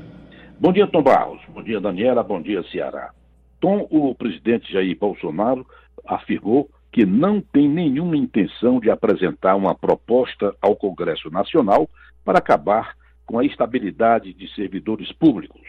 Bom 0.59 0.71
dia, 0.71 0.87
Tom 0.87 1.03
Barros. 1.03 1.39
Bom 1.53 1.61
dia, 1.61 1.79
Daniela. 1.79 2.23
Bom 2.23 2.41
dia, 2.41 2.63
Ceará. 2.71 3.11
Tom, 3.59 3.87
o 3.89 4.13
presidente 4.13 4.71
Jair 4.71 4.97
Bolsonaro 4.97 5.65
afirmou 6.05 6.69
que 6.91 7.05
não 7.05 7.41
tem 7.41 7.67
nenhuma 7.67 8.15
intenção 8.15 8.79
de 8.79 8.89
apresentar 8.89 9.55
uma 9.55 9.75
proposta 9.75 10.55
ao 10.61 10.75
Congresso 10.75 11.29
Nacional 11.29 11.89
para 12.23 12.39
acabar 12.39 12.95
com 13.25 13.37
a 13.37 13.45
estabilidade 13.45 14.33
de 14.33 14.53
servidores 14.53 15.11
públicos. 15.11 15.61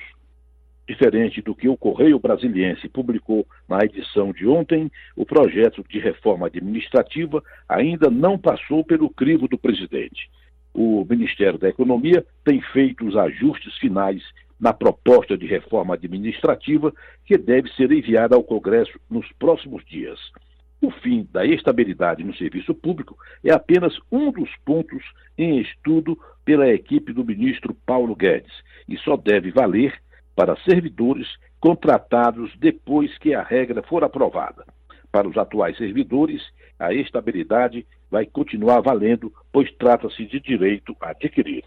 Diferente 0.89 1.43
do 1.43 1.55
que 1.55 1.69
o 1.69 1.77
Correio 1.77 2.19
Brasiliense 2.19 2.89
publicou 2.89 3.47
na 3.69 3.85
edição 3.85 4.33
de 4.33 4.47
ontem, 4.47 4.91
o 5.15 5.27
projeto 5.27 5.85
de 5.87 5.99
reforma 5.99 6.47
administrativa 6.47 7.43
ainda 7.69 8.09
não 8.09 8.39
passou 8.39 8.83
pelo 8.83 9.11
crivo 9.11 9.47
do 9.47 9.59
presidente. 9.59 10.31
O 10.73 11.05
Ministério 11.05 11.59
da 11.59 11.69
Economia 11.69 12.25
tem 12.43 12.63
feito 12.73 13.07
os 13.07 13.17
ajustes 13.17 13.77
finais 13.77 14.23
na 14.61 14.73
proposta 14.73 15.37
de 15.37 15.47
reforma 15.47 15.95
administrativa 15.95 16.93
que 17.25 17.39
deve 17.39 17.71
ser 17.75 17.93
enviada 17.93 18.35
ao 18.35 18.43
Congresso 18.43 18.99
nos 19.09 19.31
próximos 19.39 19.85
dias. 19.85 20.19
O 20.81 20.91
fim 20.91 21.29
da 21.33 21.45
estabilidade 21.45 22.23
no 22.23 22.35
serviço 22.35 22.75
público 22.75 23.17
é 23.45 23.53
apenas 23.53 23.99
um 24.11 24.31
dos 24.31 24.51
pontos 24.65 25.05
em 25.37 25.61
estudo 25.61 26.19
pela 26.45 26.69
equipe 26.69 27.13
do 27.13 27.25
ministro 27.25 27.75
Paulo 27.85 28.15
Guedes 28.15 28.53
e 28.89 28.97
só 28.99 29.17
deve 29.17 29.51
valer 29.51 29.93
para 30.37 30.57
servidores 30.63 31.27
contratados 31.59 32.53
depois 32.59 33.17
que 33.19 33.35
a 33.35 33.43
regra 33.43 33.83
for 33.83 34.05
aprovada. 34.05 34.65
Para 35.11 35.29
os 35.29 35.37
atuais 35.37 35.77
servidores, 35.77 36.43
a 36.79 36.93
estabilidade 36.93 37.85
vai 38.09 38.25
continuar 38.25 38.81
valendo, 38.81 39.33
pois 39.53 39.71
trata-se 39.73 40.25
de 40.27 40.39
direito 40.39 40.97
adquirido. 41.01 41.67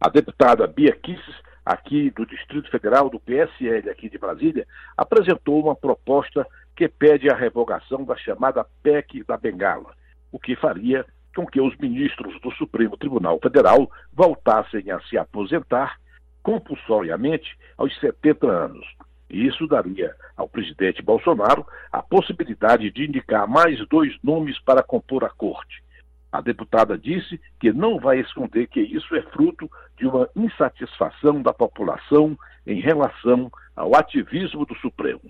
A 0.00 0.08
deputada 0.08 0.66
Bia 0.66 0.92
Kisses 0.92 1.34
aqui 1.68 2.10
do 2.10 2.24
Distrito 2.24 2.70
Federal, 2.70 3.10
do 3.10 3.20
PSL 3.20 3.90
aqui 3.90 4.08
de 4.08 4.16
Brasília, 4.16 4.66
apresentou 4.96 5.62
uma 5.62 5.76
proposta 5.76 6.46
que 6.74 6.88
pede 6.88 7.30
a 7.30 7.36
revogação 7.36 8.04
da 8.04 8.16
chamada 8.16 8.64
PEC 8.82 9.22
da 9.24 9.36
Bengala, 9.36 9.92
o 10.32 10.38
que 10.38 10.56
faria 10.56 11.04
com 11.36 11.46
que 11.46 11.60
os 11.60 11.76
ministros 11.76 12.40
do 12.40 12.50
Supremo 12.52 12.96
Tribunal 12.96 13.38
Federal 13.38 13.90
voltassem 14.14 14.90
a 14.90 14.98
se 15.02 15.18
aposentar 15.18 15.98
compulsoriamente 16.42 17.54
aos 17.76 17.94
70 18.00 18.46
anos. 18.46 18.86
E 19.28 19.46
isso 19.46 19.66
daria 19.66 20.14
ao 20.38 20.48
presidente 20.48 21.02
Bolsonaro 21.02 21.66
a 21.92 22.02
possibilidade 22.02 22.90
de 22.90 23.04
indicar 23.04 23.46
mais 23.46 23.78
dois 23.88 24.16
nomes 24.24 24.58
para 24.60 24.82
compor 24.82 25.22
a 25.22 25.28
corte. 25.28 25.82
A 26.30 26.40
deputada 26.40 26.98
disse 26.98 27.40
que 27.58 27.72
não 27.72 27.98
vai 27.98 28.20
esconder 28.20 28.66
que 28.66 28.80
isso 28.80 29.14
é 29.14 29.22
fruto 29.22 29.70
de 29.96 30.06
uma 30.06 30.28
insatisfação 30.36 31.40
da 31.42 31.52
população 31.52 32.38
em 32.66 32.80
relação 32.80 33.50
ao 33.74 33.96
ativismo 33.96 34.66
do 34.66 34.74
Supremo. 34.76 35.22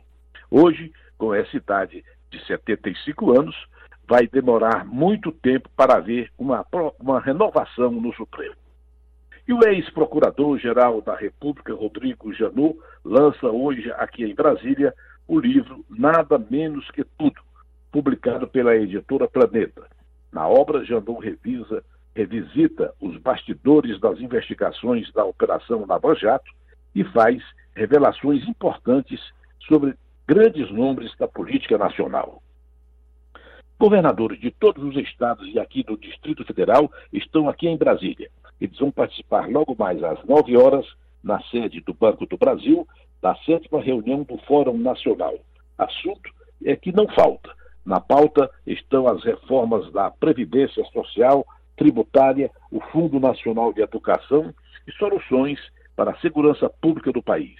Hoje, 0.50 0.92
com 1.16 1.32
essa 1.32 1.56
idade 1.56 2.04
de 2.30 2.44
75 2.46 3.38
anos, 3.38 3.56
vai 4.08 4.26
demorar 4.26 4.84
muito 4.84 5.30
tempo 5.30 5.68
para 5.76 5.96
haver 5.96 6.32
uma, 6.36 6.64
uma 6.98 7.20
renovação 7.20 7.92
no 7.92 8.12
Supremo. 8.14 8.56
E 9.46 9.52
o 9.52 9.66
ex-procurador-geral 9.66 11.00
da 11.00 11.14
República, 11.14 11.74
Rodrigo 11.74 12.32
Janot, 12.32 12.78
lança 13.04 13.46
hoje 13.46 13.90
aqui 13.92 14.24
em 14.24 14.34
Brasília 14.34 14.92
o 15.26 15.38
livro 15.38 15.84
Nada 15.88 16.38
Menos 16.38 16.90
Que 16.90 17.04
Tudo, 17.04 17.40
publicado 17.92 18.48
pela 18.48 18.76
editora 18.76 19.28
Planeta. 19.28 19.86
Na 20.32 20.46
obra, 20.46 20.84
Janot 20.84 21.20
revisa, 21.20 21.84
revisita 22.14 22.92
os 23.00 23.16
bastidores 23.18 24.00
das 24.00 24.18
investigações 24.20 25.10
da 25.12 25.24
Operação 25.24 25.86
Lava 25.86 26.14
Jato 26.14 26.50
e 26.94 27.04
faz 27.04 27.42
revelações 27.74 28.46
importantes 28.48 29.20
sobre 29.66 29.94
grandes 30.26 30.70
nomes 30.70 31.16
da 31.16 31.28
política 31.28 31.78
nacional. 31.78 32.42
Governadores 33.78 34.40
de 34.40 34.50
todos 34.50 34.82
os 34.82 34.96
estados 34.96 35.46
e 35.54 35.58
aqui 35.58 35.84
do 35.84 35.96
Distrito 35.96 36.44
Federal 36.44 36.90
estão 37.12 37.48
aqui 37.48 37.68
em 37.68 37.76
Brasília. 37.76 38.28
Eles 38.60 38.76
vão 38.78 38.90
participar 38.90 39.48
logo 39.48 39.76
mais 39.78 40.02
às 40.02 40.22
9 40.24 40.56
horas 40.56 40.84
na 41.22 41.40
sede 41.44 41.80
do 41.80 41.94
Banco 41.94 42.26
do 42.26 42.36
Brasil, 42.36 42.86
da 43.22 43.36
sétima 43.36 43.80
reunião 43.80 44.24
do 44.24 44.36
Fórum 44.38 44.76
Nacional. 44.76 45.34
Assunto 45.76 46.30
é 46.64 46.74
que 46.74 46.90
não 46.90 47.06
falta. 47.08 47.54
Na 47.84 48.00
pauta 48.00 48.50
estão 48.66 49.08
as 49.08 49.22
reformas 49.24 49.90
da 49.92 50.10
Previdência 50.10 50.84
Social, 50.92 51.46
tributária, 51.76 52.50
o 52.70 52.80
Fundo 52.80 53.18
Nacional 53.18 53.72
de 53.72 53.80
Educação 53.80 54.52
e 54.86 54.92
soluções 54.92 55.58
para 55.96 56.10
a 56.10 56.18
segurança 56.18 56.68
pública 56.68 57.12
do 57.12 57.22
país. 57.22 57.56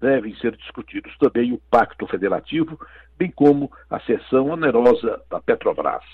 Devem 0.00 0.34
ser 0.36 0.56
discutidos 0.56 1.16
também 1.18 1.52
o 1.52 1.60
Pacto 1.70 2.06
Federativo, 2.06 2.78
bem 3.16 3.30
como 3.30 3.70
a 3.88 4.00
sessão 4.00 4.50
onerosa 4.50 5.22
da 5.30 5.40
Petrobras. 5.40 6.04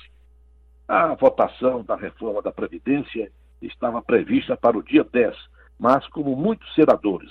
A 0.86 1.14
votação 1.14 1.82
da 1.82 1.96
reforma 1.96 2.42
da 2.42 2.52
Previdência 2.52 3.30
estava 3.60 4.00
prevista 4.02 4.56
para 4.56 4.78
o 4.78 4.82
dia 4.82 5.04
10, 5.04 5.36
mas 5.78 6.06
como 6.08 6.36
muitos 6.36 6.72
senadores 6.74 7.30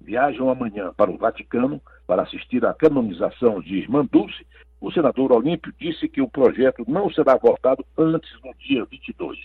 viajam 0.00 0.48
amanhã 0.48 0.92
para 0.96 1.10
o 1.10 1.18
Vaticano 1.18 1.80
para 2.06 2.22
assistir 2.22 2.64
à 2.64 2.72
canonização 2.72 3.60
de 3.60 3.76
Irmã 3.76 4.06
Dulce, 4.10 4.46
o 4.80 4.92
senador 4.92 5.32
Olímpio 5.32 5.72
disse 5.78 6.08
que 6.08 6.20
o 6.20 6.28
projeto 6.28 6.84
não 6.86 7.10
será 7.10 7.36
votado 7.36 7.84
antes 7.96 8.30
do 8.40 8.52
dia 8.58 8.84
22. 8.84 9.38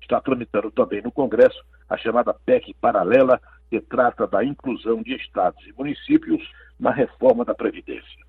Está 0.00 0.20
tramitando 0.20 0.70
também 0.70 1.02
no 1.02 1.12
Congresso 1.12 1.62
a 1.88 1.96
chamada 1.96 2.32
PEC 2.32 2.74
paralela, 2.80 3.40
que 3.68 3.80
trata 3.80 4.26
da 4.26 4.44
inclusão 4.44 5.02
de 5.02 5.14
estados 5.14 5.64
e 5.66 5.72
municípios 5.72 6.42
na 6.78 6.90
reforma 6.90 7.44
da 7.44 7.54
Previdência. 7.54 8.24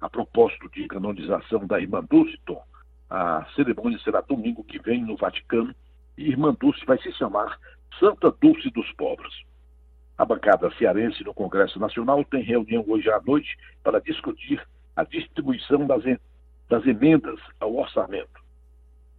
A 0.00 0.08
propósito 0.08 0.70
de 0.70 0.86
canonização 0.86 1.66
da 1.66 1.80
Irmã 1.80 2.04
Dulce, 2.08 2.38
Tom, 2.44 2.62
a 3.08 3.46
cerimônia 3.54 3.98
será 3.98 4.20
domingo 4.20 4.64
que 4.64 4.78
vem 4.78 5.02
no 5.02 5.16
Vaticano 5.16 5.74
e 6.16 6.28
Irmã 6.28 6.54
Dulce 6.58 6.84
vai 6.86 6.98
se 6.98 7.12
chamar 7.12 7.58
Santa 7.98 8.30
Dulce 8.40 8.70
dos 8.70 8.90
Pobres. 8.92 9.32
A 10.16 10.24
bancada 10.24 10.70
cearense 10.78 11.24
no 11.24 11.34
Congresso 11.34 11.78
Nacional 11.78 12.24
tem 12.24 12.42
reunião 12.42 12.84
hoje 12.86 13.10
à 13.10 13.20
noite 13.20 13.56
para 13.82 14.00
discutir 14.00 14.62
a 14.96 15.04
distribuição 15.04 15.86
das, 15.86 16.02
das 16.68 16.86
emendas 16.86 17.38
ao 17.60 17.74
orçamento. 17.74 18.42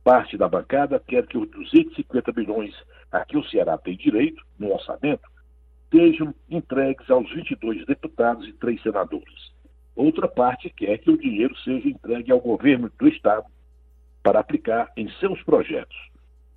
Parte 0.04 0.38
da 0.38 0.50
bancada 0.50 1.00
quer 1.00 1.26
que 1.26 1.38
os 1.38 1.50
250 1.50 2.32
milhões 2.34 2.76
a 3.12 3.24
que 3.24 3.38
o 3.38 3.44
Ceará 3.46 3.78
tem 3.78 3.96
direito 3.96 4.44
no 4.60 4.74
orçamento 4.74 5.32
sejam 5.92 6.34
entregues 6.50 7.10
aos 7.10 7.32
22 7.32 7.86
deputados 7.86 8.48
e 8.48 8.54
três 8.54 8.82
senadores. 8.82 9.54
Outra 9.96 10.28
parte 10.28 10.70
quer 10.72 10.98
que 10.98 11.12
o 11.12 11.18
dinheiro 11.18 11.56
seja 11.60 11.88
entregue 11.88 12.32
ao 12.32 12.40
governo 12.40 12.92
do 12.98 13.08
Estado 13.08 13.46
para 14.24 14.40
aplicar 14.40 14.92
em 14.98 15.08
seus 15.20 15.42
projetos. 15.44 15.96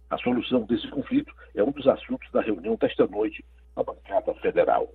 A 0.09 0.17
solução 0.19 0.63
desse 0.63 0.89
conflito 0.89 1.33
é 1.55 1.63
um 1.63 1.71
dos 1.71 1.87
assuntos 1.87 2.31
da 2.33 2.41
reunião 2.41 2.77
desta 2.77 3.07
noite 3.07 3.45
na 3.77 3.83
bancada 3.83 4.33
federal. 4.35 4.89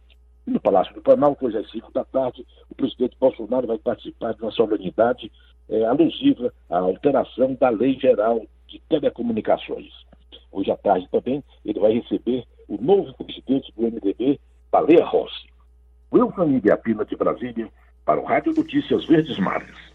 E 0.47 0.51
no 0.51 0.59
Palácio 0.59 0.93
do 0.93 1.01
Planalto, 1.01 1.45
hoje 1.45 1.57
às 1.57 1.69
5 1.71 1.91
da 1.93 2.03
tarde, 2.03 2.45
o 2.69 2.75
presidente 2.75 3.15
Bolsonaro 3.19 3.67
vai 3.67 3.77
participar 3.77 4.33
de 4.33 4.41
uma 4.41 4.51
solenidade 4.51 5.31
é, 5.69 5.85
alusiva 5.85 6.53
à 6.69 6.79
alteração 6.79 7.55
da 7.55 7.69
Lei 7.69 7.99
Geral 7.99 8.41
de 8.67 8.81
Telecomunicações. 8.89 9.91
Hoje 10.51 10.71
à 10.71 10.77
tarde 10.77 11.07
também 11.11 11.43
ele 11.63 11.79
vai 11.79 11.93
receber 11.93 12.45
o 12.67 12.77
novo 12.81 13.13
presidente 13.13 13.71
do 13.75 13.83
MDB, 13.83 14.39
Baleia 14.71 15.05
Rossi. 15.05 15.49
Wilson 16.13 16.49
Ibiapina 16.49 17.05
de 17.05 17.15
Brasília, 17.15 17.69
para 18.05 18.19
o 18.19 18.25
Rádio 18.25 18.53
Notícias 18.53 19.05
Verdes 19.05 19.37
Mares. 19.37 19.90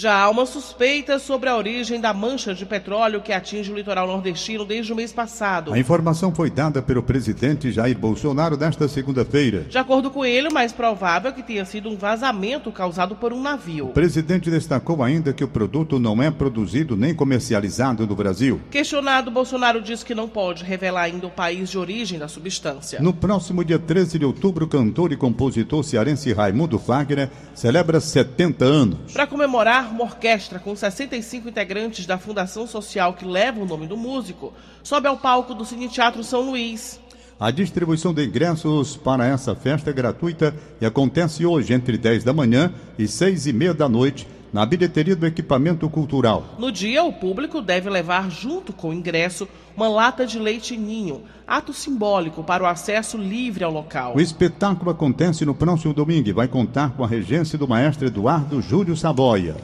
Já 0.00 0.22
há 0.22 0.30
uma 0.30 0.46
suspeita 0.46 1.18
sobre 1.18 1.48
a 1.48 1.56
origem 1.56 2.00
da 2.00 2.14
mancha 2.14 2.54
de 2.54 2.64
petróleo 2.64 3.20
que 3.20 3.32
atinge 3.32 3.72
o 3.72 3.74
litoral 3.74 4.06
nordestino 4.06 4.64
desde 4.64 4.92
o 4.92 4.94
mês 4.94 5.12
passado. 5.12 5.74
A 5.74 5.78
informação 5.80 6.32
foi 6.32 6.48
dada 6.48 6.80
pelo 6.80 7.02
presidente 7.02 7.72
Jair 7.72 7.98
Bolsonaro 7.98 8.56
nesta 8.56 8.86
segunda-feira. 8.86 9.64
De 9.68 9.76
acordo 9.76 10.08
com 10.08 10.24
ele, 10.24 10.46
o 10.46 10.54
mais 10.54 10.72
provável 10.72 11.32
é 11.32 11.34
que 11.34 11.42
tenha 11.42 11.64
sido 11.64 11.88
um 11.88 11.96
vazamento 11.96 12.70
causado 12.70 13.16
por 13.16 13.32
um 13.32 13.42
navio. 13.42 13.86
O 13.86 13.92
presidente 13.92 14.48
destacou 14.48 15.02
ainda 15.02 15.32
que 15.32 15.42
o 15.42 15.48
produto 15.48 15.98
não 15.98 16.22
é 16.22 16.30
produzido 16.30 16.96
nem 16.96 17.12
comercializado 17.12 18.06
no 18.06 18.14
Brasil. 18.14 18.60
Questionado, 18.70 19.32
Bolsonaro 19.32 19.82
disse 19.82 20.04
que 20.04 20.14
não 20.14 20.28
pode 20.28 20.62
revelar 20.62 21.06
ainda 21.06 21.26
o 21.26 21.30
país 21.30 21.68
de 21.68 21.76
origem 21.76 22.20
da 22.20 22.28
substância. 22.28 23.00
No 23.00 23.12
próximo 23.12 23.64
dia 23.64 23.80
13 23.80 24.16
de 24.16 24.24
outubro, 24.24 24.66
o 24.66 24.68
cantor 24.68 25.10
e 25.10 25.16
compositor 25.16 25.82
cearense 25.82 26.32
Raimundo 26.32 26.78
Fagner 26.78 27.28
celebra 27.52 27.98
70 27.98 28.64
anos. 28.64 29.12
Para 29.12 29.26
comemorar, 29.26 29.87
uma 29.92 30.04
orquestra 30.04 30.58
com 30.58 30.74
65 30.74 31.48
integrantes 31.48 32.06
da 32.06 32.18
Fundação 32.18 32.66
Social 32.66 33.14
que 33.14 33.24
leva 33.24 33.60
o 33.60 33.66
nome 33.66 33.86
do 33.86 33.96
músico 33.96 34.52
sobe 34.82 35.08
ao 35.08 35.16
palco 35.16 35.54
do 35.54 35.64
Cine 35.64 35.88
Teatro 35.88 36.22
São 36.24 36.42
Luís. 36.42 37.00
A 37.40 37.50
distribuição 37.52 38.12
de 38.12 38.24
ingressos 38.24 38.96
para 38.96 39.24
essa 39.24 39.54
festa 39.54 39.90
é 39.90 39.92
gratuita 39.92 40.54
e 40.80 40.86
acontece 40.86 41.46
hoje 41.46 41.72
entre 41.72 41.96
10 41.96 42.24
da 42.24 42.32
manhã 42.32 42.72
e 42.98 43.06
6 43.06 43.46
e 43.46 43.52
meia 43.52 43.72
da 43.72 43.88
noite 43.88 44.26
na 44.52 44.64
bilheteria 44.64 45.14
do 45.14 45.26
equipamento 45.26 45.88
cultural. 45.88 46.44
No 46.58 46.72
dia, 46.72 47.04
o 47.04 47.12
público 47.12 47.60
deve 47.60 47.88
levar 47.88 48.30
junto 48.30 48.72
com 48.72 48.90
o 48.90 48.92
ingresso 48.92 49.48
uma 49.76 49.88
lata 49.88 50.26
de 50.26 50.38
leite 50.38 50.76
ninho, 50.76 51.22
ato 51.46 51.72
simbólico 51.72 52.42
para 52.42 52.64
o 52.64 52.66
acesso 52.66 53.16
livre 53.16 53.62
ao 53.62 53.72
local. 53.72 54.16
O 54.16 54.20
espetáculo 54.20 54.90
acontece 54.90 55.44
no 55.44 55.54
próximo 55.54 55.94
domingo 55.94 56.28
e 56.28 56.32
vai 56.32 56.48
contar 56.48 56.90
com 56.90 57.04
a 57.04 57.08
regência 57.08 57.56
do 57.58 57.68
maestro 57.68 58.06
Eduardo 58.06 58.60
Júlio 58.60 58.96
Saboia. 58.96 59.56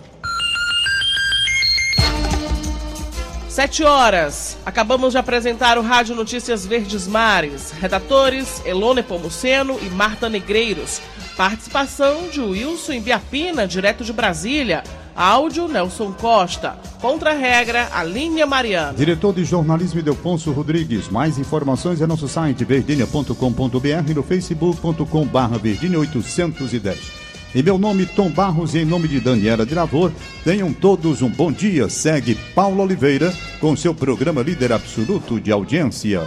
Sete 3.54 3.84
horas. 3.84 4.58
Acabamos 4.66 5.12
de 5.12 5.18
apresentar 5.18 5.78
o 5.78 5.80
Rádio 5.80 6.16
Notícias 6.16 6.66
Verdes 6.66 7.06
Mares. 7.06 7.70
Redatores 7.70 8.60
Elone 8.66 9.00
Pomuceno 9.00 9.78
e 9.80 9.84
Marta 9.90 10.28
Negreiros. 10.28 11.00
Participação 11.36 12.26
de 12.26 12.40
Wilson 12.40 13.00
Biapina, 13.00 13.64
direto 13.64 14.02
de 14.02 14.12
Brasília. 14.12 14.82
Áudio 15.14 15.68
Nelson 15.68 16.10
Costa. 16.10 16.76
Contra-regra, 17.00 17.90
Alinha 17.92 18.44
Mariana. 18.44 18.94
Diretor 18.94 19.32
de 19.32 19.44
jornalismo 19.44 20.02
Delfonso 20.02 20.50
Rodrigues. 20.50 21.08
Mais 21.08 21.38
informações 21.38 22.02
é 22.02 22.08
nosso 22.08 22.26
site 22.26 22.64
verdinha.com.br 22.64 24.10
e 24.10 24.14
no 24.14 24.24
facebook.com.br 24.24 25.58
verdinha 25.62 26.00
810. 26.00 27.23
Em 27.54 27.62
meu 27.62 27.78
nome, 27.78 28.04
Tom 28.04 28.28
Barros, 28.30 28.74
e 28.74 28.78
em 28.78 28.84
nome 28.84 29.06
de 29.06 29.20
Daniela 29.20 29.64
de 29.64 29.76
Lavor, 29.76 30.12
tenham 30.42 30.72
todos 30.72 31.22
um 31.22 31.28
bom 31.28 31.52
dia. 31.52 31.88
Segue 31.88 32.34
Paulo 32.52 32.82
Oliveira 32.82 33.32
com 33.60 33.76
seu 33.76 33.94
programa 33.94 34.42
líder 34.42 34.72
absoluto 34.72 35.40
de 35.40 35.52
audiência. 35.52 36.22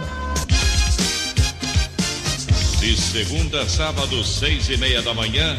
De 2.80 2.96
segunda 2.96 3.60
a 3.60 3.68
sábado, 3.68 4.24
seis 4.24 4.70
e 4.70 4.78
meia 4.78 5.02
da 5.02 5.12
manhã, 5.12 5.54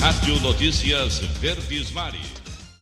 Rádio 0.00 0.40
Notícias 0.40 1.18
Verdes 1.40 1.92
Mares. 1.92 2.35